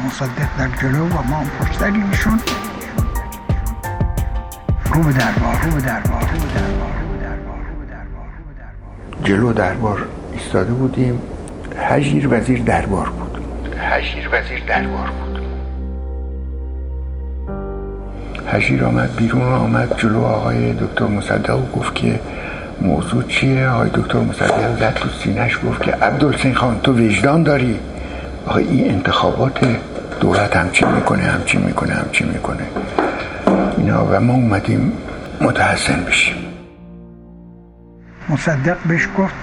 [0.06, 2.40] مصدق در جلو و ما هم پشت سر ایشون.
[4.94, 6.96] رو به دربار رو به دربار رو به دربار.
[9.24, 11.22] جلو دربار ایستاده بودیم.
[11.90, 13.38] حجیر وزیر دربار بود.
[13.76, 15.35] حجیر وزیر دربار بود.
[18.56, 19.16] حشیر آمد.
[19.16, 22.20] بیرون آمد جلو آقای دکتر مصدق و گفت که
[22.82, 27.80] موضوع چیه؟ آقای دکتر مصدق زد تو سینش گفت که عبدالسین خان تو وجدان داری؟
[28.48, 29.78] آقای این انتخابات
[30.20, 32.64] دولت همچین می‌کنه همچین می‌کنه همچین می‌کنه.
[33.78, 34.94] اینا و ما اومدیم
[35.42, 36.36] متحسن بشیم.
[38.30, 39.36] مصدق بهش گفت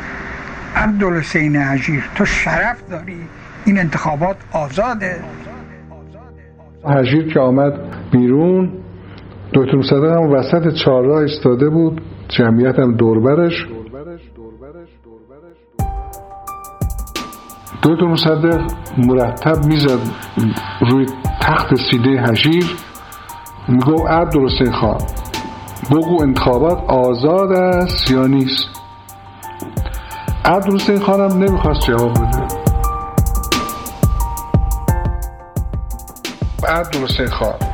[0.76, 3.16] عبدالحسین عجیر تو شرف داری
[3.64, 5.20] این انتخابات آزاده؟
[6.84, 7.72] حجیر که آمد
[8.10, 8.81] بیرون
[9.54, 12.02] دکتر مصدق هم وسط چهارراه ایستاده بود.
[12.28, 13.66] جمعیت هم دوربرش.
[17.82, 18.60] دکتر مصدق
[18.98, 19.98] مرتب می‌زد
[20.80, 21.06] روی
[21.40, 22.76] تخت سیده حجیر
[23.68, 24.98] میگو عبدالحسین خان
[25.90, 28.68] بگو انتخابات آزاد است یا نیست.
[30.44, 32.46] عبدالحسین خانم نمی‌خواست جواب بده.
[36.68, 37.71] عبدالحسین خان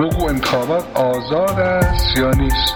[0.00, 2.74] بگو انتخابات آزاد است یا نیست؟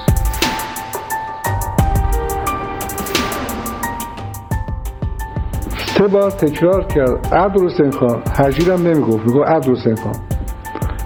[5.99, 8.23] سه بار تکرار کرد عبدالحسین خان.
[8.39, 10.15] حجیرم نمی‌گفت میگو عبدالحسین خان.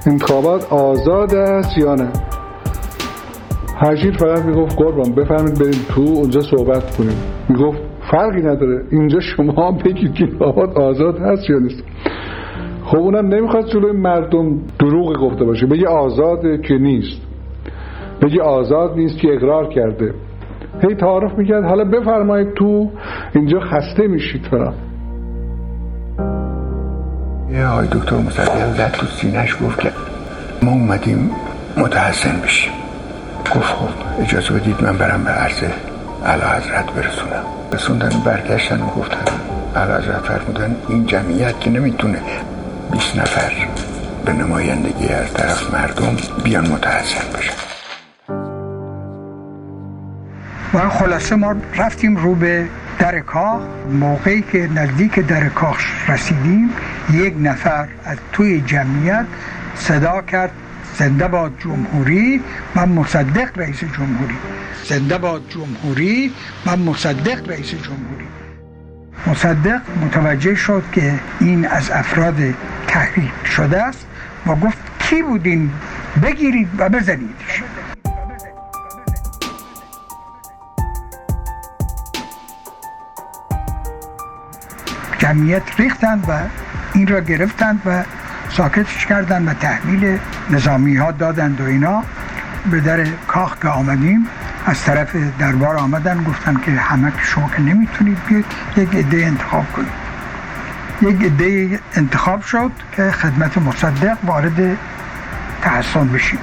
[0.07, 2.13] انتخابات آزاد است یا نه؟
[3.81, 7.17] حجیر فقط می‌گفت قربان بفرمید بریم تو اونجا صحبت کنیم.
[7.49, 7.79] می‌گفت
[8.11, 11.83] فرقی نداره اینجا شما بگید که آباد آزاد هست یا نیست.
[12.91, 15.67] خب اونم نمی‌خواد جلوی مردم دروغ گفته باشه.
[15.67, 17.21] بگه آزاده که نیست.
[18.23, 20.15] بگه آزاد نیست که اقرار کرده.
[20.83, 21.65] هی تعارف می‌کرد.
[21.65, 22.91] حالا بفرمایید تو
[23.35, 24.73] اینجا خسته میشید فرا
[27.51, 29.91] یه های دکتر مصدق زد تو سینش گفت که
[30.63, 31.31] ما اومدیم
[31.77, 32.73] متحسن بشیم.
[33.57, 35.63] گفت خب اجازه بدید من برم به عرض
[36.27, 37.43] علا حضرت برسونم.
[37.73, 39.33] رسوندن برگشتن و گفتن
[39.77, 42.19] علا حضرت فرمودن این جمعیت که نمی‌تونه
[42.93, 43.53] 20 نفر.
[44.25, 47.53] به نمایندگی از طرف مردم بیان متحسن بشن.
[50.75, 52.67] و خلاصه ما رفتیم رو به
[52.99, 53.61] در کاخ
[53.91, 55.79] موقعی که نزدیک در کاخ
[56.09, 56.71] رسیدیم
[57.13, 59.27] یک نفر از توی جمعیت
[59.77, 60.51] صدا کرد
[60.99, 62.43] زنده باد جمهوری
[62.75, 64.37] من مصدق رئیس جمهوری.
[64.85, 66.33] زنده باد جمهوری
[66.67, 68.18] من مصدق رئیس جمهوری.
[69.27, 72.37] مصدق متوجه شد که این از افراد
[72.87, 74.07] تحریک شده است
[74.47, 75.71] و گفت کی بودین؟
[76.23, 77.63] بگیرید و بزنیدش
[85.19, 86.33] جمعیت ریختند و
[86.95, 88.05] این را گرفتند و
[88.51, 90.19] ساکتش کردند و تحویل
[90.51, 92.03] نظامی ها دادند و اینا.
[92.71, 94.27] به در کاخ که آمدیم
[94.69, 98.45] از طرف دربار آمدن گفتن که همه شما که نمی‌تونید بیاید
[98.77, 99.93] یک عده انتخاب کنید.
[101.03, 104.79] یک عده انتخاب شد که خدمت مصدق وارد
[105.63, 106.39] تحسن بشیم.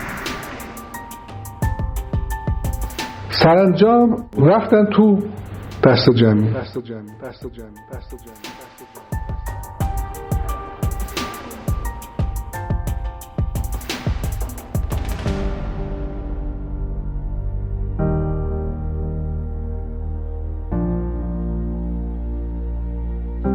[3.32, 5.23] سرانجام رفتن تو
[5.84, 6.53] دست جمعی.
[6.53, 9.14] دست جمعی دست جمعی دست جمعی.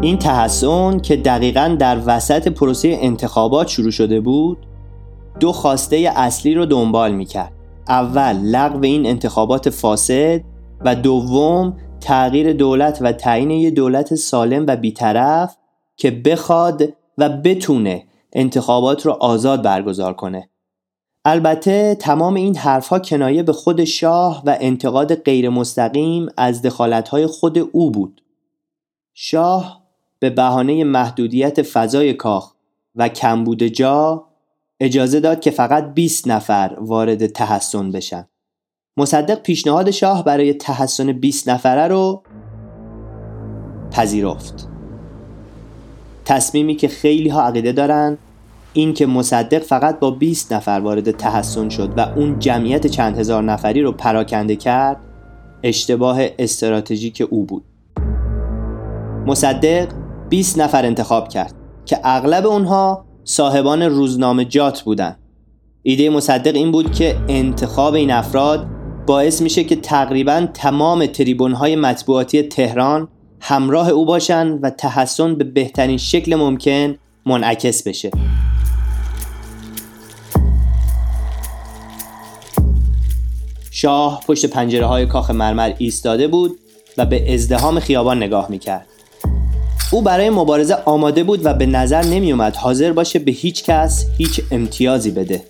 [0.03, 4.59] این تحسن که دقیقا در وسط پروسه انتخابات شروع شده بود
[5.41, 7.53] دو خواسته اصلی رو دنبال می‌کرد.
[7.89, 10.41] اول لغو این انتخابات فاسد
[10.81, 15.57] و دوم تغییر دولت و تعیین یه دولت سالم و بیطرف
[15.97, 16.83] که بخواد
[17.19, 20.49] و بتونه انتخابات رو آزاد برگزار کنه.
[21.25, 27.59] البته تمام این حرفها کنایه به خود شاه و انتقاد غیر مستقیم از دخالتهای خود
[27.59, 28.23] او بود.
[29.15, 29.80] شاه
[30.21, 32.53] به بهانه محدودیت فضای کاخ
[32.97, 34.27] و کمبود جا
[34.81, 38.27] اجازه داد که فقط 20 نفر وارد تحسن بشن.
[38.97, 42.23] مصدق پیشنهاد شاه برای تحسن 20 نفره رو
[43.91, 44.69] پذیرفت.
[46.25, 48.19] تصمیمی که خیلی ها عقیده دارن
[48.73, 53.43] این که مصدق فقط با 20 نفر وارد تحسن شد و اون جمعیت چند هزار
[53.43, 55.01] نفری رو پراکنده کرد
[55.63, 57.65] اشتباه استراتژیک او بود.
[59.27, 60.00] مصدق
[60.31, 61.55] 20 نفر انتخاب کرد
[61.87, 65.17] که اغلب اونها صاحبان روزنامه جات بودن.
[65.83, 68.67] ایده مصدق این بود که انتخاب این افراد
[69.07, 73.09] باعث میشه که تقریبا تمام تریبون های مطبوعاتی تهران
[73.41, 78.11] همراه او باشن و تحسن به بهترین شکل ممکن منعکس بشه.
[83.71, 86.59] شاه پشت پنجره های کاخ مرمر ایستاده بود
[86.99, 88.90] و به ازدهام خیابان نگاه می‌کرد.
[89.93, 94.07] او برای مبارزه آماده بود و به نظر نمی اومد حاضر باشه به هیچ کس
[94.19, 95.43] هیچ امتیازی بده.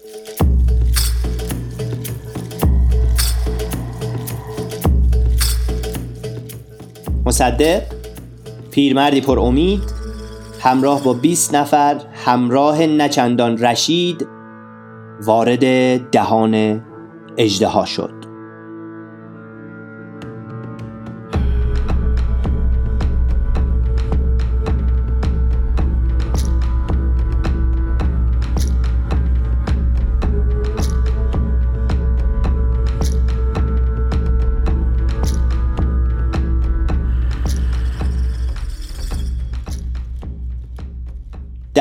[7.27, 7.83] مصدق
[8.71, 9.83] پیرمردی پر امید
[10.61, 14.27] همراه با 20 نفر همراه نچندان رشید
[15.23, 15.65] وارد
[16.11, 16.85] دهان
[17.37, 18.20] اجدها شد.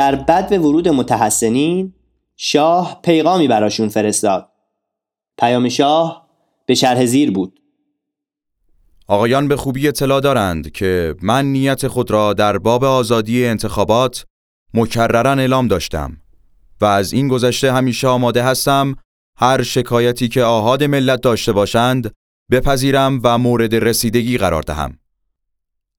[0.09, 1.93] در بد به ورود متحسنین
[2.35, 4.49] شاه پیغامی براشون فرستاد
[5.37, 6.29] پیام شاه
[6.65, 7.59] به شرح زیر بود
[9.07, 14.25] آقایان به خوبی اطلاع دارند که من نیت خود را در باب آزادی انتخابات
[14.73, 16.17] مکررن اعلام داشتم
[16.81, 18.95] و از این گذشته همیشه آماده هستم
[19.37, 22.11] هر شکایتی که آهاد ملت داشته باشند
[22.51, 24.99] بپذیرم و مورد رسیدگی قرار دهم.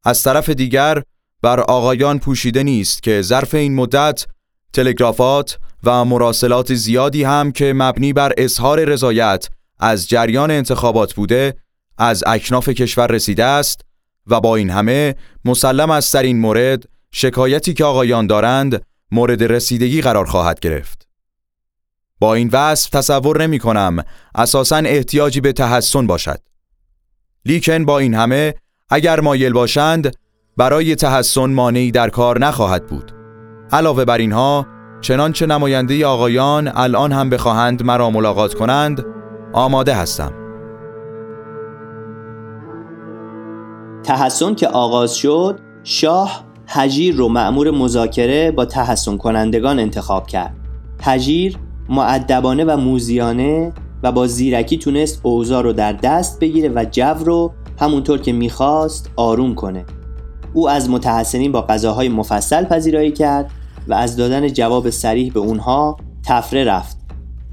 [0.04, 1.02] از طرف دیگر
[1.42, 4.26] بر آقایان پوشیده نیست که ظرف این مدت
[4.72, 11.56] تلگرافات و مراسلات زیادی هم که مبنی بر اظهار رضایت از جریان انتخابات بوده
[11.98, 13.80] از اکناف کشور رسیده است
[14.26, 15.14] و با این همه
[15.44, 21.08] مسلم است در این مورد شکایتی که آقایان دارند مورد رسیدگی قرار خواهد گرفت.
[22.18, 26.40] با این وصف تصور نمی کنم اساساً احتیاجی به تحسن باشد.
[27.44, 28.54] لیکن با این همه
[28.88, 30.16] اگر مایل باشند
[30.56, 33.12] برای تحسن مانعی در کار نخواهد بود.
[33.72, 34.66] علاوه بر اینها
[35.00, 39.04] چنانچه نماینده آقایان الان هم بخواهند مرا ملاقات کنند
[39.52, 40.32] آماده هستم.
[44.02, 50.56] تحسن که آغاز شد شاه هجیر رو معمور مذاکره با تحسن کنندگان انتخاب کرد
[51.02, 51.56] هجیر
[51.88, 53.72] معدبانه و موزیانه
[54.02, 59.10] و با زیرکی تونست اوضاع رو در دست بگیره و جو رو همونطور که می‌خواست
[59.16, 59.84] آروم کنه
[60.54, 63.50] او از متحسنین با غذاهای مفصل پذیرایی کرد
[63.88, 65.96] و از دادن جواب سریح به اونها
[66.26, 66.96] تفره رفت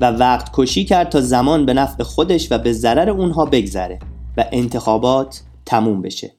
[0.01, 3.99] و وقت کشی کرد تا زمان به نفع خودش و به ضرر اونها بگذره
[4.37, 6.31] و انتخابات تموم بشه.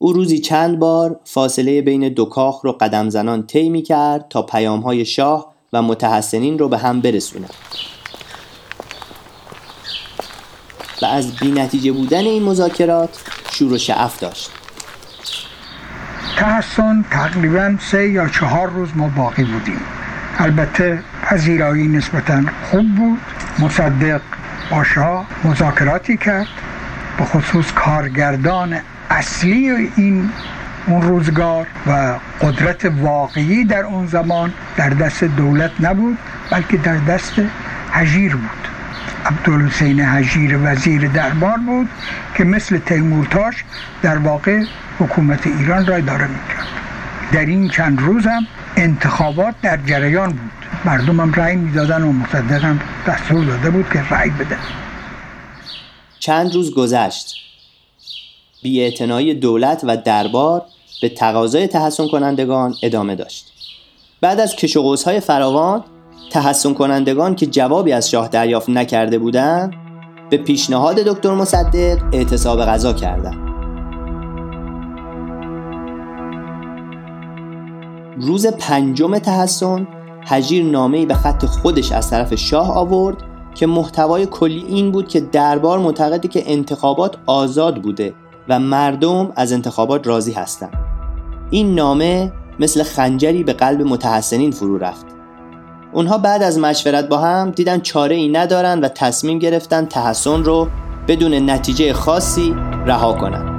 [0.00, 4.80] او روزی چند بار فاصله بین دو کاخ رو قدم زنان طی کرد تا پیام
[4.80, 7.48] های شاه و متحسنین رو به هم برسونه.
[11.02, 13.20] و از بی بودن این مذاکرات
[13.50, 14.50] شور و شعف داشت.
[16.36, 19.80] تحسن تقریبا سه یا چهار روز ما باقی بودیم.
[20.38, 23.18] البته پذیرایی نسبتا خوب بود.
[23.58, 24.20] مصدق
[24.70, 26.48] با شاه مذاکراتی کرد.
[27.18, 28.76] به خصوص کارگردان
[29.10, 30.30] اصلی این
[30.86, 36.18] اون روزگار و قدرت واقعی در اون زمان در دست دولت نبود
[36.50, 37.32] بلکه در دست
[37.92, 38.57] هجیر بود.
[39.28, 41.88] عبدالحسین هجیر وزیر دربار بود
[42.36, 43.54] که مثل تیمورتاش
[44.02, 44.64] در واقع
[44.98, 46.66] حکومت ایران را اداره می‌کرد.
[47.32, 50.50] در این چند روز هم انتخابات در جریان بود.
[50.84, 54.56] مردم هم رأی می‌دادن و مصدق هم دستور داده بود که رأی بده.
[56.18, 57.34] چند روز گذشت.
[58.62, 60.62] بیاعتنایی دولت و دربار
[61.02, 63.52] به تقاضای تحسن کنندگان ادامه داشت.
[64.20, 65.84] بعد از کش و های فراوان
[66.30, 69.74] تحسن کنندگان که جوابی از شاه دریافت نکرده بودند
[70.30, 73.48] به پیشنهاد دکتر مصدق اعتصاب غذا کردند
[78.20, 79.86] روز پنجم تحسن
[80.26, 83.16] هجیر نامه‌ای به خط خودش از طرف شاه آورد
[83.54, 88.14] که محتوای کلی این بود که دربار معتقده که انتخابات آزاد بوده
[88.48, 90.74] و مردم از انتخابات راضی هستند.
[91.50, 95.17] این نامه مثل خنجری به قلب متحسنین فرو رفت.
[95.92, 100.68] اونها بعد از مشورت با هم دیدن چاره ای ندارن و تصمیم گرفتن تحسن رو
[101.08, 102.54] بدون نتیجه خاصی
[102.86, 103.58] رها کنند.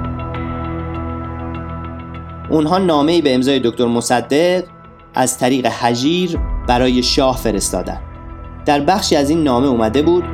[2.50, 4.64] اونها نامه ای به امضای دکتر مصدق
[5.14, 8.00] از طریق حجیر برای شاه فرستادن.
[8.64, 10.24] در بخشی از این نامه اومده بود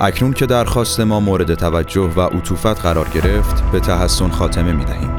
[0.00, 5.10] اکنون که درخواست ما مورد توجه و عطوفت قرار گرفت به تحسن خاتمه می دهیم.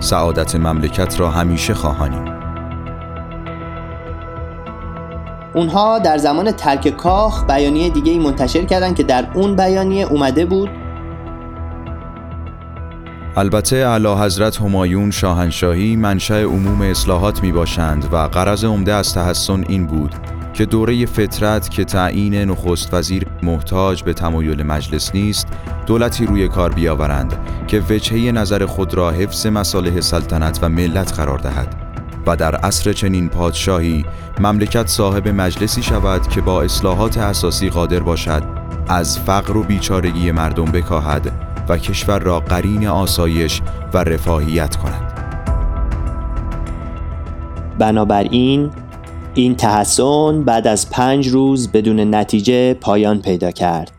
[0.00, 2.41] سعادت مملکت را همیشه خواهانیم
[5.54, 10.44] اونها در زمان ترک کاخ بیانیه دیگه ای منتشر کردن که در اون بیانیه اومده
[10.44, 10.70] بود.
[13.36, 19.64] البته اعلی حضرت همایون شاهنشاهی منشأ عموم اصلاحات می باشند و قرض عمده از تحسن
[19.68, 20.14] این بود
[20.54, 25.46] که دوره فطرت که تعیین نخست وزیر محتاج به تمایل مجلس نیست
[25.86, 27.36] دولتی روی کار بیاورند
[27.66, 31.81] که وجهه نظر خود را حفظ مصالح سلطنت و ملت قرار دهد.
[32.26, 34.04] و در عصر چنین پادشاهی
[34.40, 38.42] مملکت صاحب مجلسی شود که با اصلاحات اساسی قادر باشد
[38.88, 41.32] از فقر و بیچارگی مردم بکاهد
[41.68, 43.60] و کشور را قرین آسایش
[43.94, 45.12] و رفاهیت کند.
[47.78, 48.70] بنابراین
[49.34, 53.90] این تحسن بعد از پنج روز بدون نتیجه پایان پیدا کرد.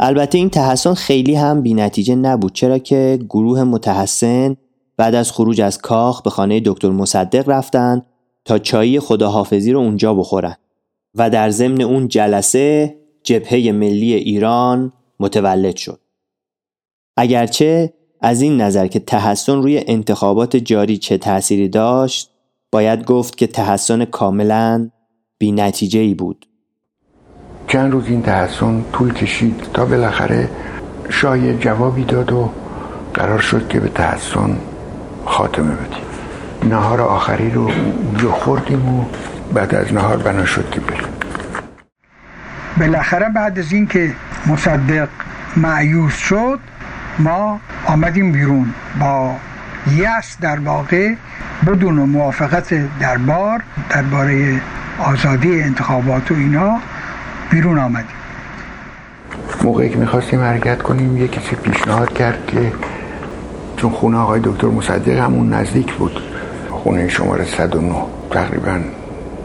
[0.00, 4.56] البته این تحسن خیلی هم بی نتیجه نبود چرا که گروه متحسن
[4.98, 8.02] بعد از خروج از کاخ به خانه دکتر مصدق رفتن
[8.44, 10.56] تا چایی خداحافظی رو اونجا بخورن
[11.14, 16.00] و در ضمن اون جلسه جبهه ملی ایران متولد شد.
[17.16, 22.30] اگرچه از این نظر که تحسن روی انتخابات جاری چه تأثیری داشت
[22.72, 24.90] باید گفت که تحسن کاملا
[25.38, 26.46] بی نتیجه ای بود.
[27.68, 30.50] چند روز این تحسن طول کشید تا بالاخره
[31.08, 32.50] شاه جوابی داد و
[33.14, 34.58] قرار شد که به تحسن
[35.28, 36.04] خاتمه بدیم.
[36.74, 37.70] نهار آخری رو
[38.16, 39.04] جو خوردیم و
[39.54, 41.08] بعد از نهار بنا شد که بریم.
[42.80, 44.12] بالاخره بعد از اینکه
[44.46, 45.08] مصدق
[45.56, 46.58] معیوس شد
[47.18, 49.34] ما آمدیم بیرون با
[49.96, 51.14] یس در واقع
[51.66, 54.60] بدون موافقت دربار درباره
[54.98, 56.78] آزادی انتخابات و اینا
[57.50, 58.16] بیرون آمدیم.
[59.64, 62.72] موقعی که می‌خواستیم حرکت کنیم یه کسی پیشنهاد کرد که
[63.78, 66.20] چون خونه آقای دکتر مصدق همون نزدیک بود.
[66.70, 67.94] خونه شماره 109
[68.30, 68.80] تقریبا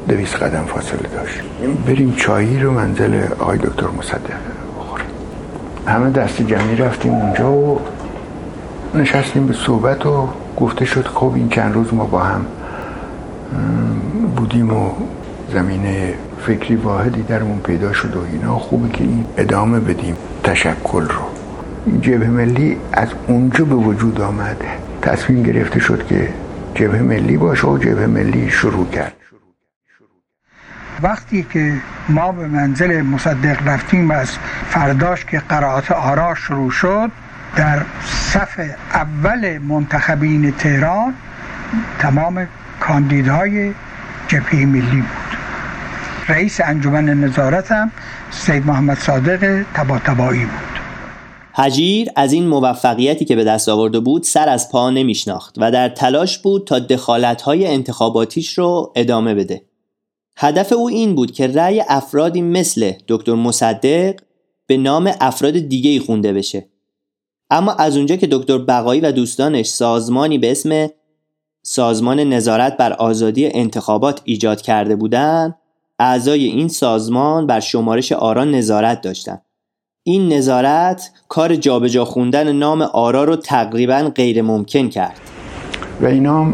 [0.07, 1.41] دویست قدم فاصله داشت.
[1.87, 4.37] بریم چایی رو منزل آقای دکتر مصدق
[4.79, 5.07] بخوریم.
[5.87, 7.79] همه دست جمعی رفتیم اونجا و
[8.95, 10.27] نشستیم به صحبت و
[10.57, 12.45] گفته شد خب این چند روز ما با هم
[14.35, 14.89] بودیم و
[15.53, 16.13] زمینه
[16.45, 18.59] فکری واحدی درمون پیدا شد و اینا.
[18.59, 21.32] خوبه که این ادامه بدیم تشکل رو.
[22.01, 24.57] جبه ملی از اونجا به وجود آمد.
[25.01, 26.29] تصمیم گرفته شد که
[26.75, 29.13] جبه ملی باشه و جبه ملی شروع کرد.
[31.01, 31.73] وقتی که
[32.09, 34.31] ما به منزل مصدق رفتیم از
[34.69, 37.11] فرداش که قرائت آرا شروع شد
[37.55, 38.59] در صف
[38.93, 41.13] اول منتخبین تهران
[41.99, 42.47] تمام
[42.79, 43.73] کاندیدهای
[44.27, 45.37] جبهه ملی بود.
[46.27, 47.91] رئیس انجمن نظارت هم
[48.31, 50.72] سید محمد صادق تباتبایی بود.
[51.55, 55.89] هجیر از این موفقیتی که به دست آورده بود سر از پا نمیشناخت و در
[55.89, 59.61] تلاش بود تا دخالتهای انتخاباتیش رو ادامه بده.
[60.37, 64.15] هدف او این بود که رأی افرادی مثل دکتر مصدق
[64.67, 66.69] به نام افراد دیگه خونده بشه.
[67.49, 70.89] اما از اونجا که دکتر بقایی و دوستانش سازمانی به اسم
[71.63, 75.55] سازمان نظارت بر آزادی انتخابات ایجاد کرده بودند
[75.99, 79.41] اعضای این سازمان بر شمارش آرا نظارت داشتند
[80.05, 85.19] این نظارت کار جابجا خوندن نام آرا رو تقریبا غیر ممکن کرد.
[86.01, 86.47] و اینا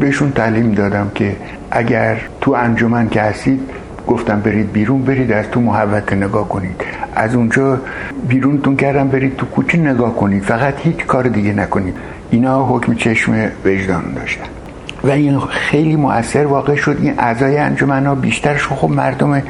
[0.00, 1.36] بهشون تعلیم دادم که
[1.70, 3.60] اگر تو انجمن که هستید
[4.06, 6.84] گفتم برید بیرون برید از تو محوطه نگاه کنید.
[7.14, 7.78] از اونجا
[8.28, 10.42] بیرونتون کردم برید تو کوچه نگاه کنید.
[10.42, 11.94] فقط هیچ کار دیگه نکنید.
[12.30, 14.44] اینا حکم چشم وجدان داشتن.
[15.04, 16.96] و این خیلی مؤثر واقع شد.
[17.00, 19.42] این اعضای انجمن ها بیشترشون خب مردم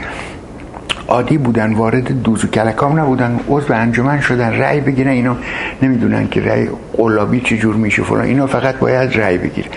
[1.09, 5.37] عادی بودن وارد دوز و کلکام نبودن عضو انجمن شدن رأی بگیرن اینا
[5.83, 8.25] نمی‌دونن که رأی قلابی چجور میشه فلان.
[8.25, 9.69] اینا فقط باید رأی بگیرن.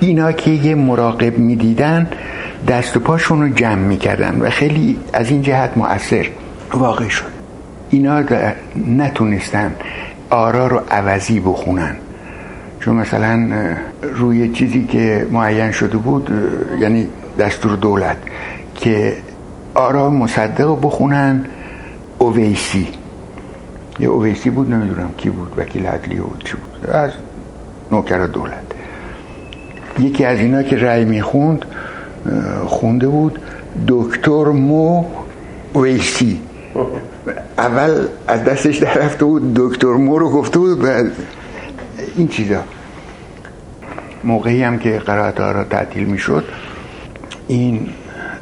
[0.00, 2.08] اینا که یه مراقب می‌دیدن
[2.68, 6.26] دست و پاشون رو جمع می‌کردن و خیلی از این جهت مؤثر
[6.74, 7.24] واقع شد.
[7.90, 8.22] اینا
[8.86, 9.72] نتونستن
[10.30, 11.96] آرا رو عوضی بخونن.
[12.80, 13.50] چون مثلا
[14.02, 16.30] روی چیزی که معین شده بود
[16.80, 17.06] یعنی
[17.38, 18.16] دستور دولت
[18.74, 19.12] که
[19.80, 21.44] آرا مصدق رو بخونن
[22.18, 22.88] اویسی.
[23.98, 26.90] یه اویسی بود نمی‌دونم کی بود وکیل عدلی بود چی بود.
[26.90, 27.10] از
[27.92, 28.72] نوکر دولت.
[29.98, 31.64] یکی از اینا که رأی می‌خوند
[32.66, 33.38] خونده بود
[33.88, 35.04] دکتر مو
[35.74, 36.40] ویسی
[37.58, 40.88] اول از دستش در رفته بود دکتر مو رو گفته بود و
[42.16, 42.60] این چیزا.
[44.24, 46.44] موقعی هم که قرائت را تعطیل می‌شد
[47.48, 47.88] این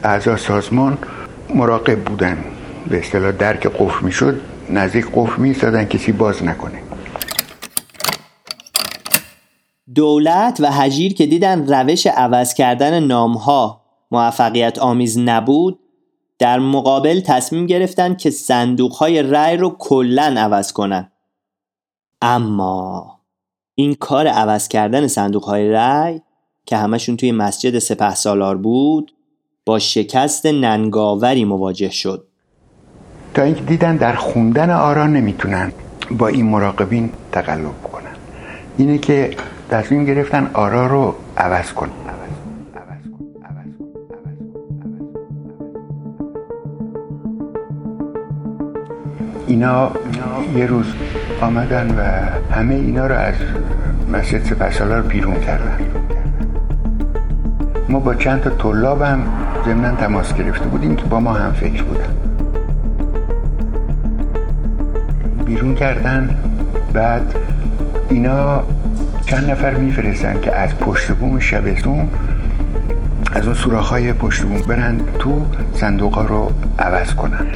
[0.05, 0.99] اعضا سازمان
[1.55, 2.45] مراقب بودن.
[2.91, 4.41] به اصطلاح درک قفل می‌شد
[4.71, 6.83] نزدیک قفل میستادن کسی باز نکنه.
[9.95, 15.79] دولت و هجیر که دیدن روش عوض کردن نامها موفقیت آمیز نبود
[16.39, 21.13] در مقابل تصمیم گرفتن که صندوق های رأی رو کلا عوض کنن.
[22.23, 23.21] اما
[23.75, 26.21] این کار عوض کردن صندوق های رأی
[26.67, 29.15] که همشون توی مسجد سپه سالار بود
[29.69, 32.25] با شکست ننگاوری مواجه شد.
[33.35, 35.73] تا اینکه دیدن در خوندن آرا نمی‌تونن
[36.11, 38.17] با این مراقبین تقلب کنن.
[38.79, 39.31] اینه که
[39.71, 41.91] تصمیم گرفتن آرا رو عوض کنن.
[49.47, 49.91] اینا
[50.57, 50.87] یه روز
[51.41, 52.03] آمدن و
[52.55, 53.35] همه اینا رو از
[54.13, 55.79] مسجد سپسالار بیرون کردن.
[57.89, 59.23] ما با چند تا طلاب هم
[59.65, 62.15] ضمنا تماس گرفته بودیم که با ما هم فکر بودن.
[65.47, 66.37] بیرون کردن
[66.93, 67.35] بعد
[68.09, 68.63] اینا
[69.27, 72.09] چند نفر میفرستن که از پشت بوم شبستون
[73.33, 77.47] از اون سوراخ های پشت بوم برن تو صندوق ها رو عوض کنن.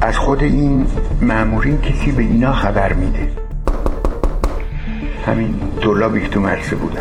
[0.00, 0.86] از خود این
[1.20, 3.39] معمورین کسی به اینا خبر میده.
[5.26, 7.00] همین دولابی که تو مرسه بودن.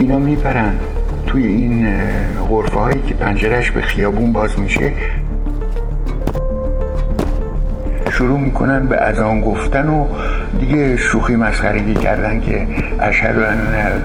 [0.00, 0.72] اینا میپرن
[1.26, 1.88] توی این
[2.48, 4.92] غرفه هایی که پنجرش به خیابون باز میشه.
[8.10, 10.06] شروع می‌کنن به اذان گفتن و
[10.60, 12.66] دیگه شوخی مسخرگی کردن که
[13.00, 14.02] اشهد ان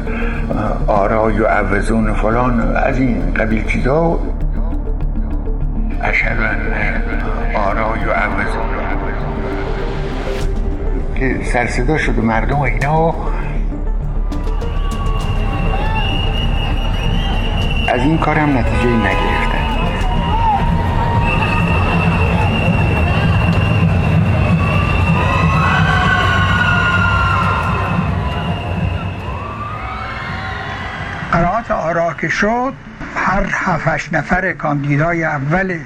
[0.87, 4.19] آرا و عوزون فلان از این قبیل چیزا.
[6.01, 6.98] اشهد ان
[7.59, 8.69] آرا و عوزون
[11.15, 13.15] که سرصدا شد و مردم و اینا.
[17.89, 19.59] از این کارم نتیجه نگرفتن.
[31.31, 32.73] قرارات آرا که شد
[33.15, 35.79] هر هفتش نفر کاندیدای اول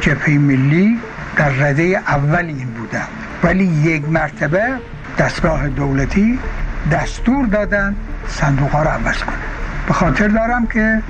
[0.00, 1.00] جبهه ملی
[1.36, 3.06] در رده اول این بودن
[3.42, 4.62] ولی یک مرتبه
[5.18, 6.38] دستگاه دولتی
[6.92, 7.96] دستور دادن
[8.28, 9.36] صندوق ها رو عوض کنه.
[9.86, 11.02] به خاطر دارم که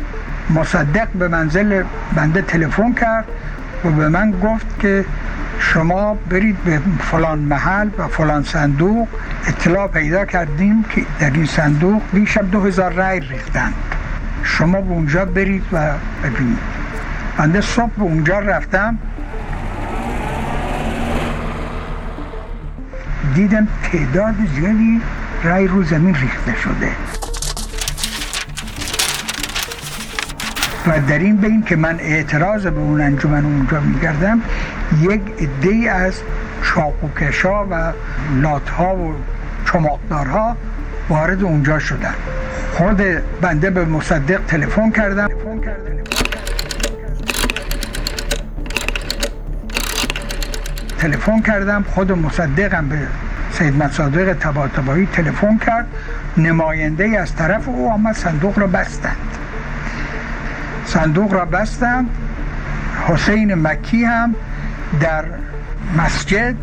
[0.50, 1.82] مصدق به منزل
[2.16, 3.24] بنده تلفن کرد
[3.84, 5.04] و به من گفت که
[5.58, 9.08] شما برید به فلان محل و فلان صندوق.
[9.46, 12.02] اطلاع پیدا کردیم که در این صندوق
[12.40, 13.74] از دو هزار رای ریختند
[14.42, 15.90] شما به اونجا برید و
[16.24, 16.58] ببینید.
[17.36, 18.98] بنده صبح به اونجا رفتم.
[23.36, 25.00] دیدم تعداد زیادی
[25.44, 26.90] رای رو زمین ریخته شده.
[30.86, 34.40] و در این بین که من اعتراض به اون انجمن اونجا میگردم
[35.00, 36.14] یک عده از
[36.62, 37.92] چاقوکشا و
[38.42, 39.14] لاتها و
[39.72, 40.56] چماقدارها
[41.08, 42.14] وارد اونجا شدن.
[42.72, 43.02] خود
[43.40, 45.28] بنده به مصدق تلفن کردم.
[50.98, 51.84] تلفن کردم.
[51.94, 52.98] خود مصدقم به
[53.58, 55.86] سید مصادق تباتبایی تلفن کرد.
[56.36, 59.16] نماینده از طرف او آمد صندوق را بستند.
[60.86, 62.10] صندوق را بستند.
[63.08, 64.34] حسین مکی هم
[65.00, 65.24] در
[65.98, 66.54] مسجد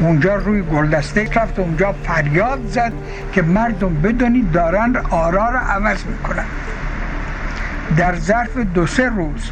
[0.00, 2.92] اونجا روی گلدسته رفت اونجا فریاد زد
[3.32, 6.44] که مردم بدونید دارن آرا را عوض می‌کنن.
[7.96, 9.50] در ظرف دو سه روز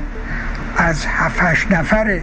[0.76, 2.20] از هفت نفر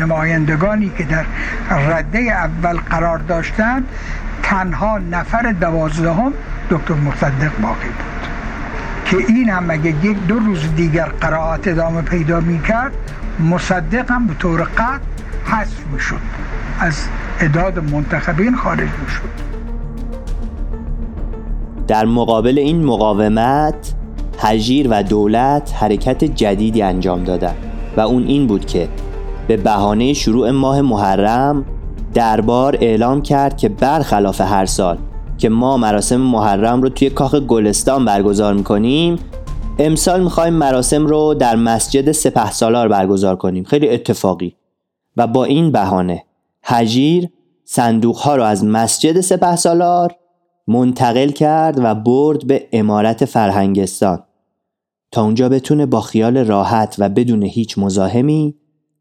[0.00, 1.24] نمایندگانی که در
[1.70, 3.88] رده اول قرار داشتند
[4.42, 6.32] تنها نفر دوازدهم
[6.70, 8.28] دکتر مصدق باقی بود.
[9.04, 12.92] که این هم اگه یک دو روز دیگر قرائت ادامه پیدا می‌کرد
[13.50, 15.00] مصدق هم به طور قطع
[15.44, 16.20] حذف می‌شد.
[16.80, 17.08] از
[17.40, 19.46] اداد منتخبین خارج می‌شد.
[21.88, 23.94] در مقابل این مقاومت
[24.42, 27.56] هجیر و دولت حرکت جدیدی انجام دادند
[27.96, 28.88] و اون این بود که
[29.48, 31.64] به بهانه شروع ماه محرم
[32.14, 34.98] دربار اعلام کرد که برخلاف هر سال
[35.38, 39.18] که ما مراسم محرم رو توی کاخ گلستان برگزار می‌کنیم
[39.78, 43.64] امسال می‌خوایم مراسم رو در مسجد سپه سالار برگزار کنیم.
[43.64, 44.56] خیلی اتفاقی.
[45.16, 46.24] و با این بهانه
[46.62, 47.28] هجیر
[47.64, 50.14] صندوق ها رو از مسجد سپه سالار
[50.68, 54.22] منتقل کرد و برد به امارت فرهنگستان.
[55.12, 58.54] تا اونجا بتونه با خیال راحت و بدون هیچ مزاحمی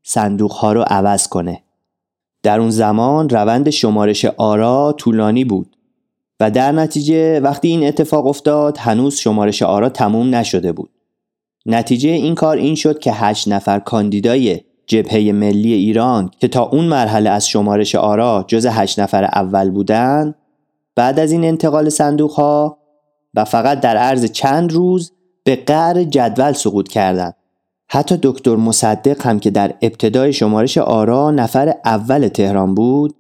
[0.08, 1.64] صندوق ها رو عوض کنه.
[2.44, 5.78] در اون زمان روند شمارش آرا طولانی بود
[6.40, 10.90] و در نتیجه وقتی این اتفاق افتاد هنوز شمارش آرا تموم نشده بود.
[11.66, 16.86] نتیجه این کار این شد که هشت نفر کاندیدای جبهه ملی ایران که تا اون
[16.86, 20.36] مرحله از شمارش آرا جز هشت نفر اول بودن
[20.96, 22.78] بعد از این انتقال صندوق ها
[23.34, 25.12] و فقط در عرض چند روز
[25.44, 27.36] به قعر جدول سقوط کردند
[27.90, 33.16] حتی دکتر مصدق هم که در ابتدای شمارش آرا نفر اول تهران بود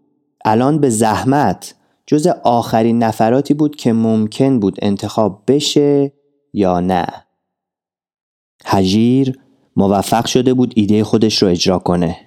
[0.45, 1.75] الان به زحمت
[2.07, 6.11] جز آخرین نفراتی بود که ممکن بود انتخاب بشه
[6.53, 7.05] یا نه.
[8.65, 9.39] هجیر
[9.75, 12.17] موفق شده بود ایده خودش رو اجرا کنه.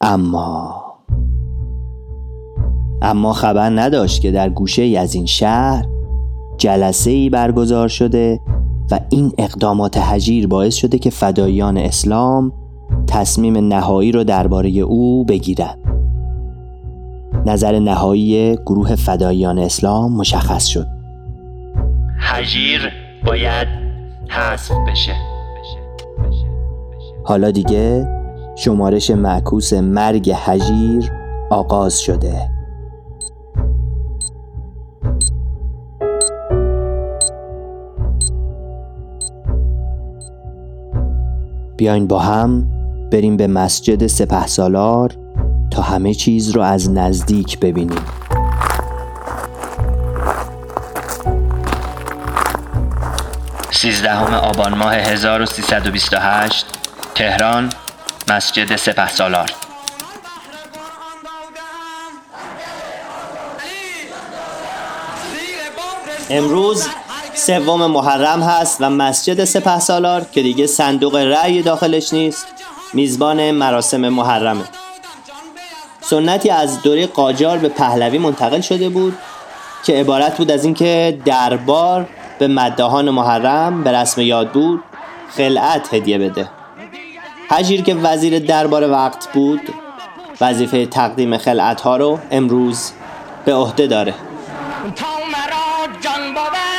[0.00, 0.82] اما
[3.02, 5.86] اما خبر نداشت که در گوشه ای از این شهر
[6.58, 8.40] جلسه ای برگزار شده
[8.90, 12.52] و این اقدامات هجیر باعث شده که فدایان اسلام
[13.06, 15.78] تصمیم نهایی رو درباره او بگیرند.
[17.46, 20.86] نظر نهایی گروه فدایان اسلام مشخص شد.
[22.18, 22.92] هجیر
[23.26, 23.68] باید
[24.28, 25.14] حذف بشه.
[27.24, 28.08] حالا دیگه
[28.56, 31.12] شمارش معکوس مرگ هجیر
[31.50, 32.50] آغاز شده.
[41.82, 42.68] بیاین با هم
[43.12, 45.16] بریم به مسجد سپه سالار
[45.70, 48.04] تا همه چیز رو از نزدیک ببینیم.
[53.70, 56.66] سیزدهم آبان ماه 1328
[57.14, 57.70] تهران
[58.28, 59.50] مسجد سپه سالار
[66.30, 66.88] امروز
[67.34, 72.46] سوم محرم هست و مسجد سپه سالار که دیگه صندوق رأی داخلش نیست
[72.92, 74.64] میزبان مراسم محرمه.
[76.00, 79.18] سنتی از دوره قاجار به پهلوی منتقل شده بود
[79.84, 82.08] که عبارت بود از اینکه دربار
[82.38, 84.82] به مدهان محرم به رسم یاد بود
[85.36, 86.48] خلعت هدیه بده.
[87.50, 89.60] هجیر که وزیر دربار وقت بود
[90.40, 92.92] وظیفه تقدیم خلعت ها رو امروز
[93.44, 94.14] به عهده داره.
[94.96, 96.71] تا مرا جان در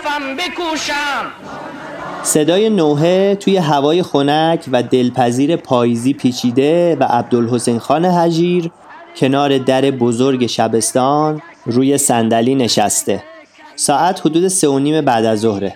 [0.00, 1.26] هدفم بکوشم.
[2.22, 8.70] صدای نوحه توی هوای خنک و دلپذیر پاییزی پیچیده و عبدالحسین خان هجیر
[9.16, 13.22] کنار در بزرگ شبستان روی صندلی نشسته.
[13.76, 15.74] ساعت حدود سه و نیم بعد از ظهره.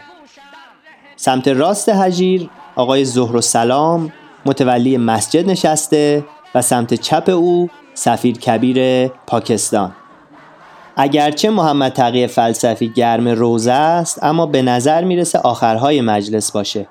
[1.16, 4.12] سمت راست هجیر آقای زهر و سلام
[4.47, 9.93] متولی مسجد نشسته و سمت چپ او سفیر کبیر پاکستان.
[10.97, 16.86] اگرچه محمد تقی فلسفی گرم روزه است اما به نظر می‌رسه آخرهای مجلس باشه.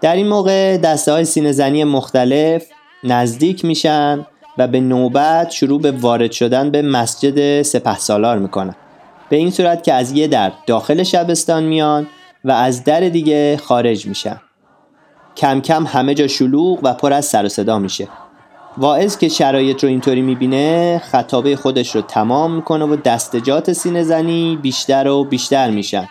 [0.00, 2.64] در این موقع دسته های سینه زنی مختلف
[3.04, 4.26] نزدیک میشن
[4.58, 8.74] و به نوبت شروع به وارد شدن به مسجد سپه سالار می‌کنن.
[9.28, 12.06] به این صورت که از یه در داخل شبستان میان
[12.44, 14.40] و از در دیگه خارج میشن.
[15.36, 18.08] کم کم همه جا شلوغ و پر از سر و صدا میشه.
[18.78, 24.58] واعظ که شرایط رو اینطوری می‌بینه خطابه خودش رو تمام می‌کنه و دستجات سینه زنی
[24.62, 26.08] بیشتر و بیشتر میشن.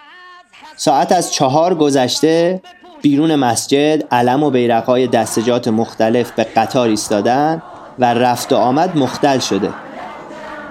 [0.75, 2.61] ساعت از چهار گذشته
[3.01, 7.61] بیرون مسجد علم و بیرقای دستجات مختلف به قطار ایستادن
[7.99, 9.69] و رفت و آمد مختل شده.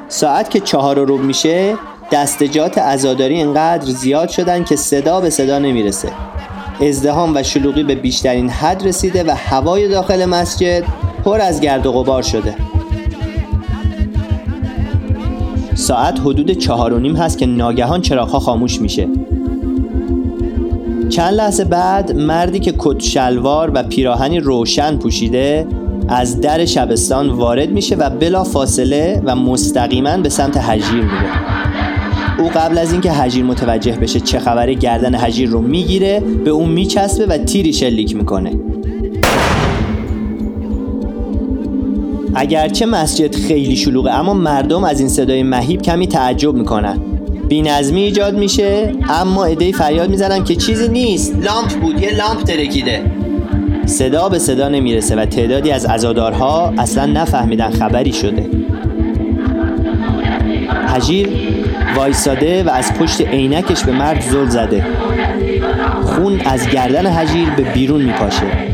[0.09, 1.75] ساعت که چهار رو میشه
[2.13, 6.13] دستجات ازاداری انقدر زیاد شدن که صدا به صدا نمی‌رسه.
[6.81, 10.85] ازدهام و شلوغی به بیشترین حد رسیده و هوای داخل مسجد
[11.25, 12.55] پر از گرد و غبار شده.
[15.75, 19.09] ساعت حدود چهار و نیم هست که ناگهان چراغها خاموش میشه.
[21.09, 25.67] چند لحظه بعد مردی که کت شلوار و پیراهنی روشن پوشیده
[26.09, 31.31] از در شبستان وارد میشه و بلا فاصله و مستقیما به سمت هجیر میره.
[32.39, 36.69] او قبل از اینکه هجیر متوجه بشه چه خبره گردن هجیر رو می‌گیره به اون
[36.69, 38.53] میچسبه و تیری شلیک می‌کنه.
[42.35, 46.99] اگرچه مسجد خیلی شلوغه اما مردم از این صدای مهیب کمی تعجب می‌کنن.
[47.53, 51.37] نظمی ایجاد میشه اما ایده فریاد می‌زنن که چیزی نیست.
[51.37, 53.03] لامپ بود یه لامپ ترکیده.
[53.87, 58.47] صدا به صدا نمی‌رسه و تعدادی از عزادارها اصلا نفهمیدن خبری شده.
[60.87, 61.29] حجیر
[61.97, 64.87] وایساده و از پشت عینکش به مرد زل زده.
[66.03, 68.70] خون از گردن حجیر به بیرون میپاشه.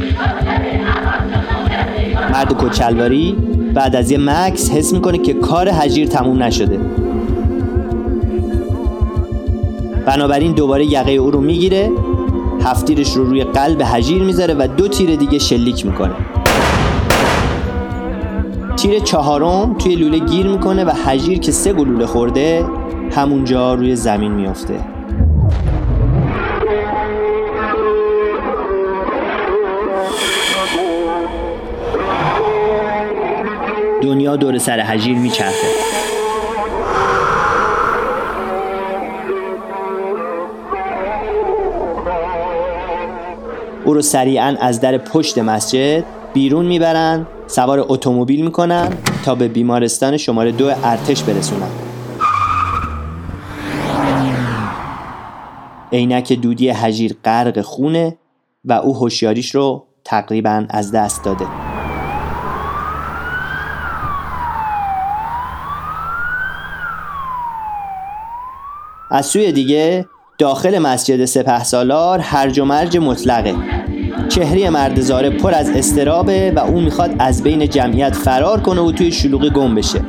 [2.37, 3.37] مرد کچلواری
[3.75, 6.81] بعد از یه مکس حس می‌کنه که کار حجیر تموم نشده.
[10.07, 11.91] بنابراین دوباره یقه او رو می‌گیره
[12.65, 16.13] هفتیرش رو روی قلب حجیر می‌ذاره و دو تیر دیگه شلیک می‌کنه.
[18.77, 22.65] تیر چهارم توی لوله گیر می‌کنه و حجیر که سه گلوله خورده
[23.13, 24.96] همونجا روی زمین میافته.
[34.07, 35.67] دنیا دور سر حجیر میچرخه.
[43.85, 46.05] او رو سریعا از در پشت مسجد
[46.35, 48.93] بیرون می‌برن سوار اتومبیل می‌کنن
[49.25, 51.71] تا به بیمارستان شماره دو ارتش برسونن.
[55.93, 58.17] عینک دودی حجیر غرق خونه
[58.65, 61.66] و او هوشیاریش رو تقریبا از دست داده.
[69.17, 70.07] از سوی دیگه
[70.39, 73.55] داخل مسجد سپه سالار هرج و مرج مطلقه.
[74.29, 78.93] چهره مرد زاره پر از استرابه و او می‌خواد از بین جمعیت فرار کنه و
[78.93, 80.01] توی شلوغی گم بشه.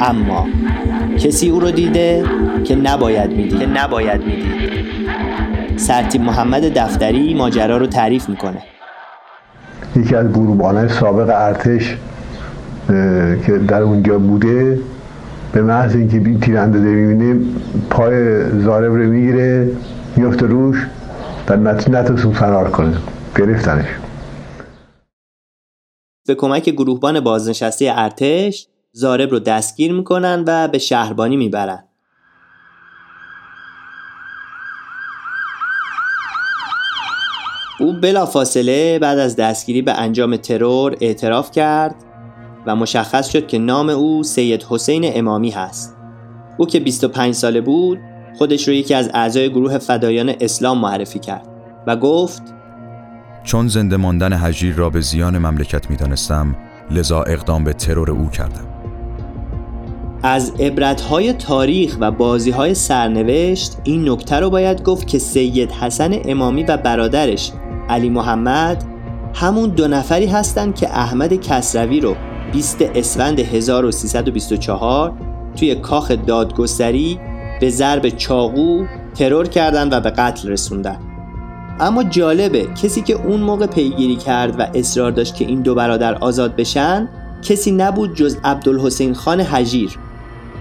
[0.00, 0.46] اما
[1.18, 2.24] کسی او رو دیده
[2.64, 3.58] که نباید می‌دید.
[3.58, 4.46] که نباید می‌دید.
[5.76, 8.62] سرتیب محمد دفتری ماجرا رو تعریف می‌کنه.
[9.96, 11.96] یکی از گروبانه سابق ارتش
[13.46, 14.78] که در اونجا بوده
[15.52, 17.46] به محض اینکه تیراندازی می‌بینه
[17.90, 19.70] پای زارب رو می‌گیره
[20.16, 20.86] میفته روش
[21.46, 22.96] در نتونست فرار کنه.
[23.38, 23.86] گرفتنش.
[26.26, 31.84] به کمک گروهبان بازنشسته ارتش زارب رو دستگیر می‌کنن و به شهربانی می‌برن.
[37.80, 41.94] او بلا فاصله بعد از دستگیری به انجام ترور اعتراف کرد.
[42.68, 45.96] و مشخص شد که نام او سید حسین امامی هست.
[46.56, 47.98] او که 25 ساله بود
[48.38, 51.48] خودش رو یکی از اعضای گروه فدایان اسلام معرفی کرد
[51.86, 52.42] و گفت
[53.44, 56.56] چون زنده ماندن حجیر را به زیان مملکت می دانستم
[56.90, 58.66] لذا اقدام به ترور او کردم.
[60.22, 66.62] از عبرتهای تاریخ و بازیهای سرنوشت این نکته رو باید گفت که سید حسن امامی
[66.62, 67.52] و برادرش
[67.88, 68.84] علی محمد
[69.34, 72.16] همون دو نفری هستند که احمد کسروی رو
[72.52, 75.12] 20 اسفند 1324
[75.56, 77.20] توی کاخ دادگستری
[77.60, 78.84] به ضرب چاقو
[79.14, 80.96] ترور کردن و به قتل رسوندن.
[81.80, 86.14] اما جالبه کسی که اون موقع پیگیری کرد و اصرار داشت که این دو برادر
[86.14, 87.08] آزاد بشن
[87.42, 89.98] کسی نبود جز عبدالحسین خان حجیر.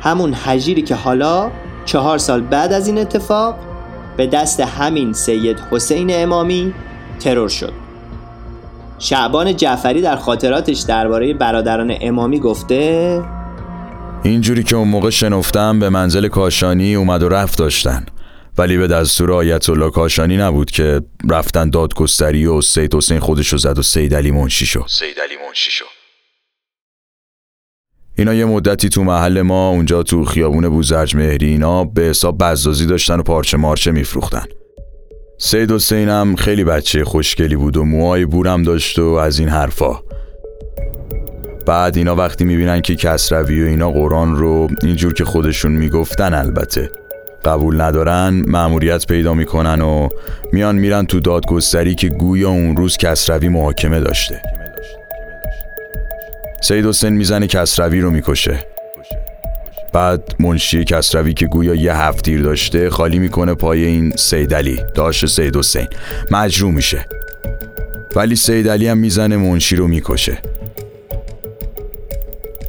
[0.01, 1.51] همون حجیری که حالا
[1.85, 3.55] چهار سال بعد از این اتفاق
[4.17, 6.73] به دست همین سید حسین امامی
[7.19, 7.86] ترور شد.
[8.99, 13.23] شعبان جعفری در خاطراتش درباره برادران امامی گفته
[14.23, 18.05] اینجوری که اون موقع شنفتم به منزل کاشانی اومد و رفت داشتن.
[18.57, 23.79] ولی به دستور آیت الله کاشانی نبود که رفتن دادگستری و سید حسین خودشو زد
[23.79, 25.85] و سید علی منشی شو سید علی منشی شو
[28.17, 32.85] اینا یه مدتی تو محل ما اونجا تو خیابون بوزرج مهری اینا به حساب بزازی
[32.85, 34.45] داشتن و پارچه مارچه میفروختن.
[35.39, 39.99] سید حسین هم خیلی بچه خوشگلی بود و موهای بورم داشت و از این حرفا.
[41.65, 46.91] بعد اینا وقتی می‌بینن که کسروی و اینا قرآن رو اینجور که خودشون می‌گفتن البته.
[47.45, 50.09] قبول ندارن مأموریت پیدا می‌کنن و
[50.53, 54.41] میان میرن تو دادگستری که گویا اون روز کسروی محاکمه داشته.
[56.61, 58.65] سید حسین می‌زنه کسروی رو می‌کشه.
[59.93, 65.25] بعد منشی کسروی که گویا یه هفتیر داشته خالی می‌کنه پای این سید علی داشت
[65.25, 65.88] سید حسین.
[66.31, 67.05] مجروع میشه.
[68.15, 70.38] ولی سید علی هم می‌زنه منشی رو می‌کشه.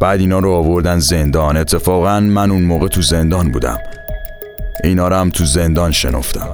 [0.00, 1.56] بعد اینا رو آوردن زندان.
[1.56, 3.78] اتفاقا من اون موقع تو زندان بودم.
[4.84, 6.48] اینا رو هم تو زندان شنفتم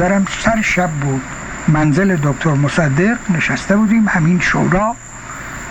[0.00, 1.22] نظرم سر شب بود.
[1.68, 4.96] منزل دکتر مصدق نشسته بودیم همین شورا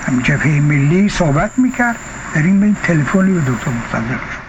[0.07, 1.95] همین جبهه ملی صحبت می‌کرد.
[2.35, 4.19] در این بین تلفنی به دکتر مصدق.
[4.31, 4.41] شد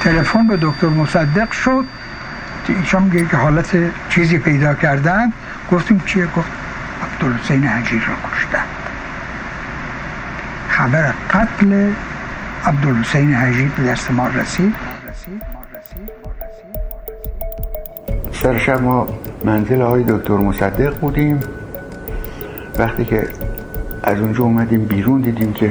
[0.00, 1.84] تلفن به دکتر مصدق شد.
[2.68, 3.76] ایشان میگه که حالت
[4.08, 5.32] چیزی پیدا کردن.
[5.72, 6.50] گفتیم چیه؟ گفت
[7.02, 8.64] عبدالحسین حجیر را کشتن
[10.68, 11.90] خبر قتل
[12.66, 14.74] عبدالحسین حجیر به دست ما رسید.
[18.46, 19.06] سر شب ما
[19.44, 21.40] منزل های دکتر مصدق بودیم.
[22.78, 23.28] وقتی که
[24.02, 25.70] از اونجا اومدیم بیرون دیدیم که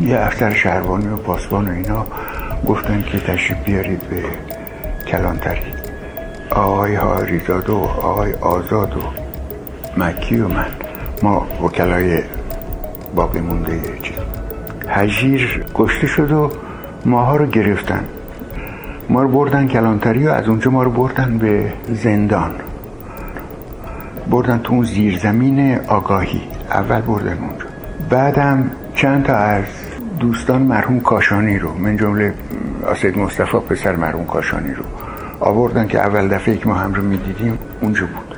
[0.00, 2.06] یه افسر شهربانی و پاسبان و اینا
[2.66, 4.22] گفتن که تشریف بیارید به
[5.06, 5.60] کلانتری
[6.50, 9.00] آقای هاریزاد و آقای آزاد و
[10.00, 10.66] مکی و من.
[11.22, 12.22] ما وکلای
[13.16, 14.16] باقی مونده چیز.
[14.88, 16.50] هجیر گشته شد و
[17.04, 18.04] ماها رو گرفتن.
[19.12, 22.52] ما رو بردن کلانتری و از اونجا ما رو بردن به زندان.
[24.30, 26.42] بردن تو اون زیرزمین آگاهی.
[26.70, 27.64] اول بردن اونجا.
[28.10, 29.64] بعدم چند تا از
[30.20, 32.34] دوستان مرحوم کاشانی رو من جمله
[32.86, 34.84] آسید مصطفی پسر مرحوم کاشانی رو
[35.40, 38.31] آوردن که اول دفعه که ما هم رو می‌دیدیم اونجا بود.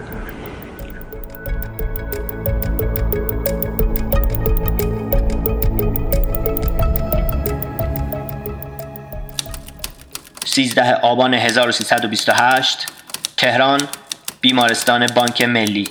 [10.54, 12.86] 13 آبان 1328
[13.36, 13.80] تهران
[14.40, 15.88] بیمارستان بانک ملی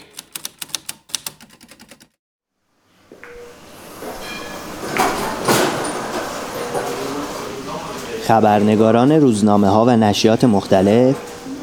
[8.27, 11.15] خبرنگاران روزنامه ها و نشریات مختلف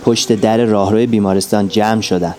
[0.05, 2.37] پشت در راهروی بیمارستان جمع شدند.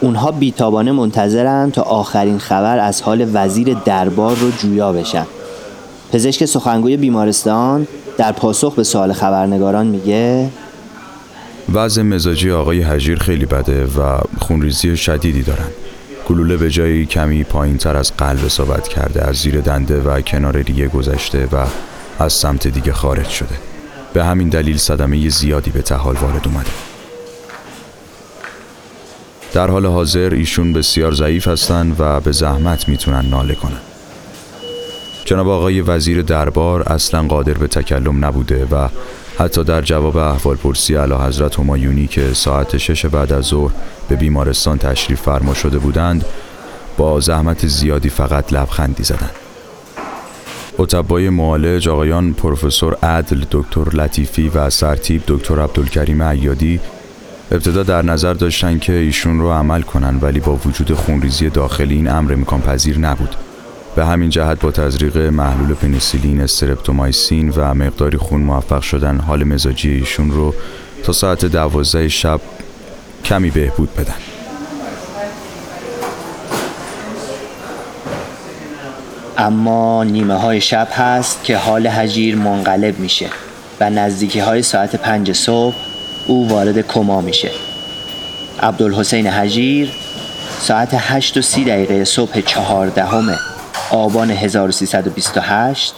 [0.00, 5.26] اونها بیتابانه منتظرن تا آخرین خبر از حال وزیر دربار رو جویا بشن.
[6.12, 7.86] پزشک سخنگوی بیمارستان
[8.20, 10.50] در پاسخ به سوال خبرنگاران میگه
[11.72, 15.68] وضع مزاجی آقای حجیر خیلی بده و خونریزی شدیدی دارن.
[16.28, 20.56] گلوله به جایی کمی پایین تر از قلب اصابت کرده از زیر دنده و کنار
[20.56, 21.66] ریه گذشته و
[22.18, 23.54] از سمت دیگه خارج شده.
[24.12, 26.70] به همین دلیل صدمه زیادی به تحال وارد اومده.
[29.52, 33.89] در حال حاضر ایشون بسیار ضعیف هستند و به زحمت می‌تونن ناله کنن.
[35.24, 38.88] جناب آقای وزیر دربار اصلا قادر به تکلم نبوده و
[39.38, 43.72] حتی در جواب احوال پرسی علا حضرت همایونی که ساعت شش بعد از ظهر
[44.08, 46.24] به بیمارستان تشریف فرما شده بودند
[46.96, 49.30] با زحمت زیادی فقط لبخندی زدند.
[50.78, 56.80] اتبای معالج آقایان پروفسور عدل دکتر لطیفی و سرتیب دکتر عبدالکریم عیادی
[57.52, 62.08] ابتدا در نظر داشتن که ایشون رو عمل کنن ولی با وجود خونریزی داخلی این
[62.08, 63.36] امر امکان پذیر نبود.
[63.96, 69.90] به همین جهت با تزریق محلول پنیسیلین استرپتومایسین و مقداری خون موفق شدن حال مزاجی
[69.90, 70.54] ایشون رو
[71.04, 72.40] تا ساعت دوازده شب
[73.24, 74.14] کمی بهبود بدن.
[79.38, 83.26] اما نیمه های شب هست که حال هژیر منقلب میشه
[83.80, 85.76] و نزدیکی های ساعت پنج صبح
[86.26, 87.50] او وارد کما میشه.
[88.62, 89.92] عبدالحسین هژیر
[90.60, 93.38] ساعت 8 و سی دقیقه صبح چهاردهم
[93.90, 95.94] آبان 1328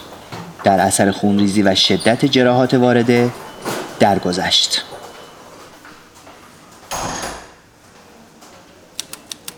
[0.63, 3.29] در اثر خونریزی و شدت جراحات وارده
[3.99, 4.85] درگذشت.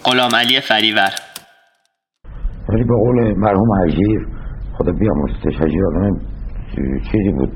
[0.05, 1.09] غلام علی فریور
[2.69, 4.27] ولی به قول مرحوم حجیر
[4.77, 6.19] خدا بیامرستش حجیر آدم
[7.11, 7.53] چیزی بود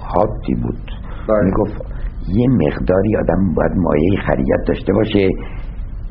[0.00, 0.90] حادی بود
[1.28, 1.44] بله.
[1.44, 1.94] می‌گفت
[2.28, 5.28] یه مقداری آدم باید مایه خریت داشته باشه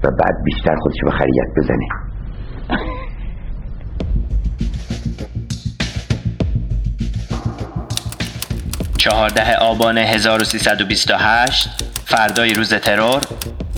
[0.04, 1.88] و بعد بیشتر خودش به خریت بزنه
[9.04, 11.70] چهارده آبان 1328
[12.06, 13.22] فردای روز ترور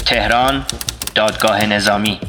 [0.06, 0.66] تهران
[1.16, 2.20] دادگاه نظامی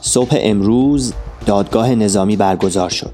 [0.00, 1.14] صبح امروز
[1.46, 3.12] دادگاه نظامی برگزار شد.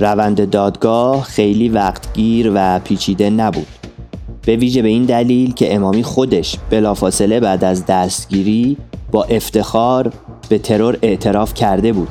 [0.00, 3.66] روند دادگاه خیلی وقتگیر و پیچیده نبود.
[4.46, 8.76] به ویژه به این دلیل که امامی خودش بلافاصله بعد از دستگیری
[9.10, 10.12] با افتخار
[10.48, 12.08] به ترور اعتراف کرده بود.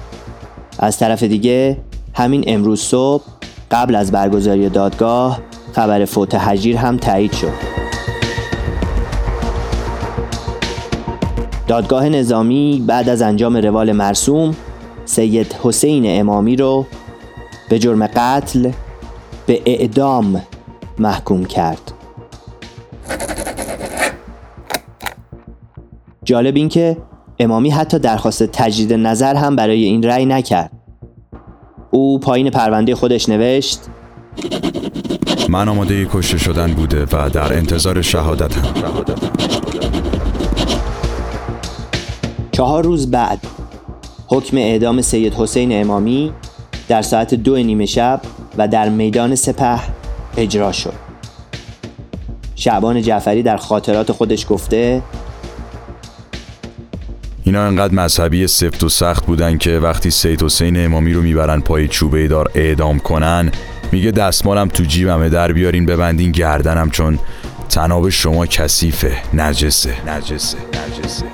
[0.79, 1.77] از طرف دیگه
[2.13, 3.23] همین امروز صبح
[3.71, 5.41] قبل از برگزاری دادگاه
[5.73, 7.75] خبر فوت حجیر هم تایید شد.
[11.67, 14.55] دادگاه نظامی بعد از انجام روال مرسوم
[15.05, 16.85] سید حسین امامی رو
[17.69, 18.71] به جرم قتل
[19.45, 20.41] به اعدام
[20.99, 21.91] محکوم کرد
[26.23, 26.97] جالب این که
[27.39, 30.71] امامی حتی درخواست تجدید نظر هم برای این رأی نکرد.
[31.91, 33.79] او پایین پرونده خودش نوشت
[35.49, 38.73] من آماده کشته شدن بوده و در انتظار شهادت هم.
[42.51, 43.39] چهار روز بعد
[44.27, 46.31] حکم اعدام سید حسین امامی
[46.87, 48.21] در ساعت دو نیمه شب
[48.57, 49.79] و در میدان سپه
[50.37, 50.93] اجرا شد.
[52.55, 55.01] شعبان جعفری در خاطرات خودش گفته
[57.47, 61.87] اینا انقدر مذهبی سفت و سخت بودن که وقتی سید حسین امامی رو می‌برن پای
[61.87, 63.51] چوبه دار اعدام کنن
[63.91, 67.19] میگه دستمالم تو جیبمه در بیارین ببندین گردنم چون
[67.69, 70.09] تناب شما کثیفه نجسه.
[70.17, 70.57] نجسه.
[70.57, 71.25] نجسه.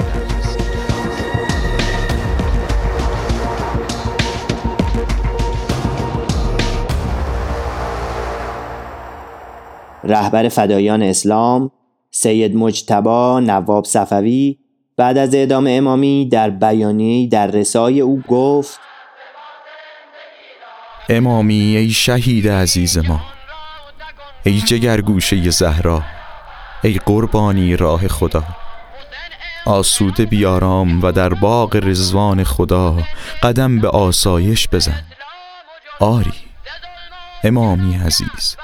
[10.03, 11.71] رهبر فدایان اسلام
[12.11, 14.60] سید مجتبا نواب صفوی
[14.97, 18.79] بعد از اعدام امامی در بیانیه در رسای او گفت
[21.09, 23.21] امامی ای شهید عزیز ما
[24.43, 26.03] ای جگرگوشه زهرا
[26.83, 28.43] ای قربانی راه خدا.
[29.65, 32.97] آسوده بیارام و در باغ رزوان خدا
[33.43, 35.03] قدم به آسایش بزن.
[35.99, 36.33] آری
[37.43, 38.57] امامی عزیز.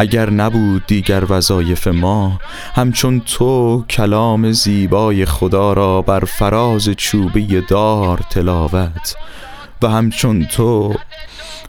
[0.00, 2.40] اگر نبود دیگر وظایف ما
[2.74, 9.16] همچون تو کلام زیبای خدا را بر فراز چوبه دار تلاوت
[9.82, 10.94] و همچون تو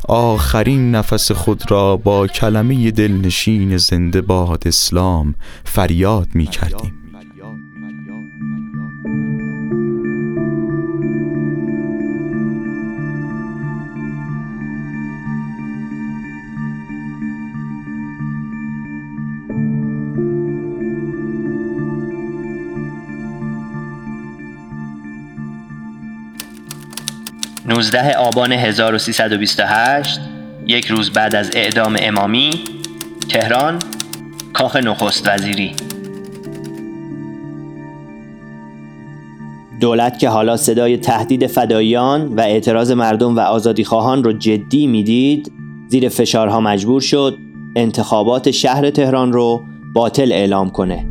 [0.07, 5.35] آخرین نفس خود را با کلمه دلنشین زنده باد اسلام
[5.65, 7.00] فریاد می کردیم
[27.71, 30.19] 19 آبان 1328
[30.67, 32.51] یک روز بعد از اعدام امامی
[33.29, 33.79] تهران
[34.53, 35.71] کاخ نخست وزیری.
[39.81, 45.51] دولت که حالا صدای تهدید فدایان و اعتراض مردم و آزادیخواهان رو جدی می‌دید
[45.87, 47.37] زیر فشارها مجبور شد
[47.75, 51.05] انتخابات شهر تهران رو باطل اعلام کنه.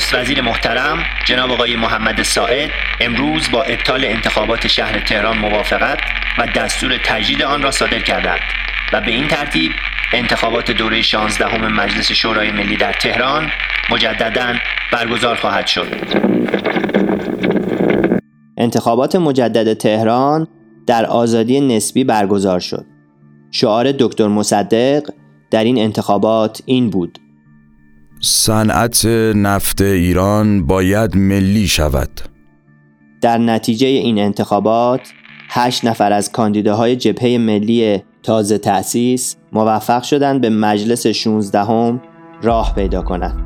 [0.00, 2.70] نخست وزیر محترم جناب آقای محمد ساعد
[3.00, 5.98] امروز با ابطال انتخابات شهر تهران موافقت
[6.38, 8.40] و دستور تجدید آن را صادر کردند
[8.92, 9.72] و به این ترتیب
[10.12, 13.50] انتخابات دوره 16 همه مجلس شورای ملی در تهران
[13.90, 14.54] مجددا
[14.92, 15.86] برگزار خواهد شد.
[18.56, 20.48] انتخابات مجدد تهران
[20.86, 22.86] در آزادی نسبی برگزار شد.
[23.50, 25.02] شعار دکتر مصدق
[25.50, 27.18] در این انتخابات این بود
[28.22, 32.08] صنعت نفت ایران باید ملی شود
[33.20, 35.00] در نتیجه این انتخابات
[35.48, 42.02] هشت نفر از کاندیداهای جبهه ملی تازه تأسیس موفق شدند به مجلس 16 هم
[42.42, 43.38] راه پیدا کنند.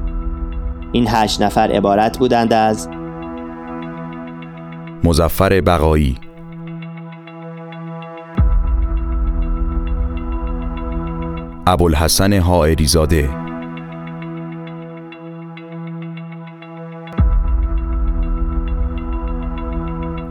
[0.93, 2.89] این هشت نفر عبارت بودند از
[5.05, 6.19] مزفر بقایی
[11.67, 13.44] ابوالحسن حائری زاده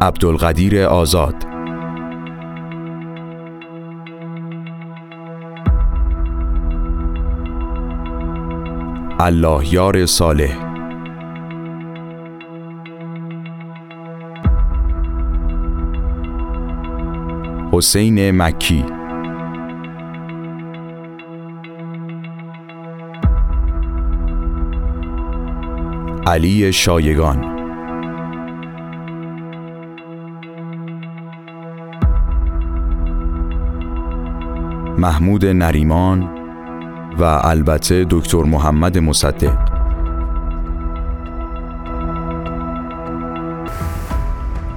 [0.04, 1.36] عبدالقدیر آزاد.
[9.20, 10.58] الله یار صالح.
[17.72, 18.86] حسین مکی.
[26.28, 27.53] علی شایگان.
[35.04, 36.30] محمود نریمان
[37.20, 39.58] و البته دکتر محمد مصدق.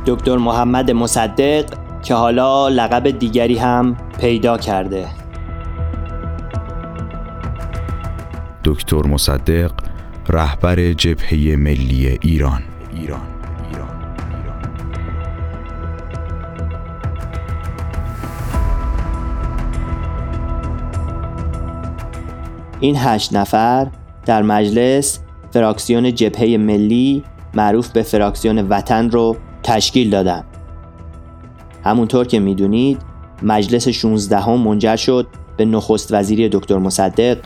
[0.07, 1.65] دکتر محمد مصدق
[2.03, 5.07] که حالا لقب دیگری هم پیدا کرده.
[8.65, 9.73] دکتر مصدق
[10.29, 12.19] رهبر جبهه ملی ایران.
[12.23, 12.76] ایران
[22.81, 23.89] این هشت نفر
[24.27, 25.21] در مجلس
[25.51, 27.25] فراکسیون جبهه ملی
[27.55, 30.45] معروف به فراکسیون وطن رو تشکیل دادن.
[31.85, 32.99] همونطور که می‌دونید
[33.43, 35.27] مجلس 16 هم منجر شد
[35.57, 37.39] به نخست وزیری دکتر مصدق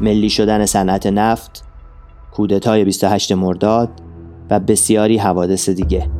[0.00, 1.64] ملی شدن صنعت نفت
[2.32, 3.90] کودتای 28 مرداد
[4.50, 6.10] و بسیاری حوادث دیگه.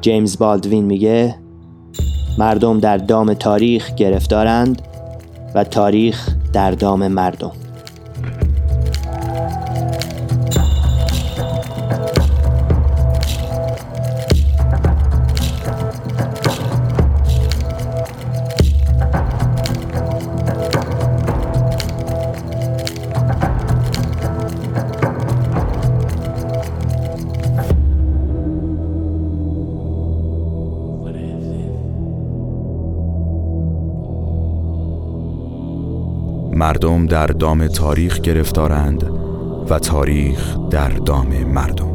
[0.00, 1.34] جیمز بالدوین میگه
[2.38, 4.82] مردم در دام تاریخ گرفتارند
[5.54, 7.52] و تاریخ در دام مردم.
[36.70, 39.02] مردم در دام تاریخ گرفتارند
[39.70, 41.89] و تاریخ در دام مردم.